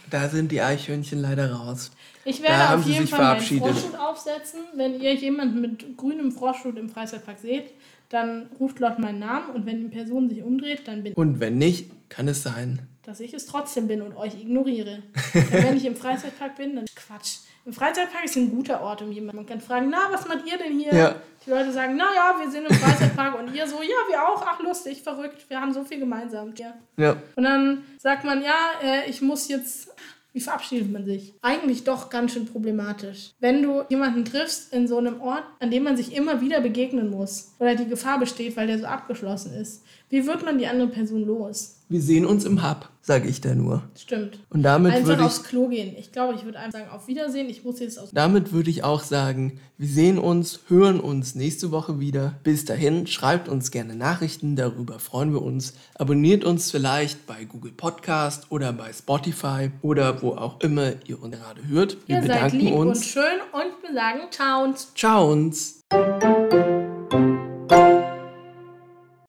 [0.09, 1.91] Da sind die Eichhörnchen leider raus.
[2.25, 3.73] Ich werde auf jeden Fall meinen.
[3.73, 4.61] Froschhut aufsetzen.
[4.75, 7.71] Wenn ihr jemanden mit grünem Froschhut im Freizeitpark seht,
[8.09, 11.57] dann ruft laut meinen Namen und wenn die Person sich umdreht, dann bin Und wenn
[11.57, 12.79] nicht, kann es sein.
[13.09, 15.01] Dass ich es trotzdem bin und euch ignoriere.
[15.33, 17.39] Wenn ich im Freizeitpark bin, dann Quatsch.
[17.65, 19.37] Im Freizeitpark ist ein guter Ort, um jemanden.
[19.37, 20.93] Man kann fragen, na, was macht ihr denn hier?
[20.93, 21.15] Ja.
[21.43, 24.45] Die Leute sagen, na ja, wir sind im Freizeitpark und ihr so, ja, wir auch,
[24.45, 26.53] ach lustig, verrückt, wir haben so viel gemeinsam.
[26.55, 26.75] Ja.
[26.97, 27.15] Ja.
[27.35, 28.53] Und dann sagt man, ja,
[28.83, 29.91] äh, ich muss jetzt.
[30.31, 31.33] Wie verabschiedet man sich?
[31.41, 33.31] Eigentlich doch ganz schön problematisch.
[33.39, 37.09] Wenn du jemanden triffst in so einem Ort, an dem man sich immer wieder begegnen
[37.09, 40.87] muss oder die Gefahr besteht, weil der so abgeschlossen ist, wie wird man die andere
[40.87, 41.75] Person los?
[41.91, 43.81] Wir sehen uns im Hub, sage ich da nur.
[43.97, 44.39] Stimmt.
[44.51, 45.95] Und damit Einfach würde ich, aufs Klo gehen.
[45.97, 47.49] Ich glaube, ich würde einfach sagen, auf Wiedersehen.
[47.49, 48.09] Ich muss jetzt aus.
[48.11, 52.35] damit würde ich auch sagen, wir sehen uns, hören uns nächste Woche wieder.
[52.43, 55.73] Bis dahin, schreibt uns gerne Nachrichten, darüber freuen wir uns.
[55.95, 61.35] Abonniert uns vielleicht bei Google Podcast oder bei Spotify oder wo auch immer ihr uns
[61.35, 61.97] gerade hört.
[62.07, 63.05] Wir Ihr seid bedanken lieb und uns.
[63.05, 64.73] schön und wir sagen Ciao.
[64.95, 65.81] Ciao uns.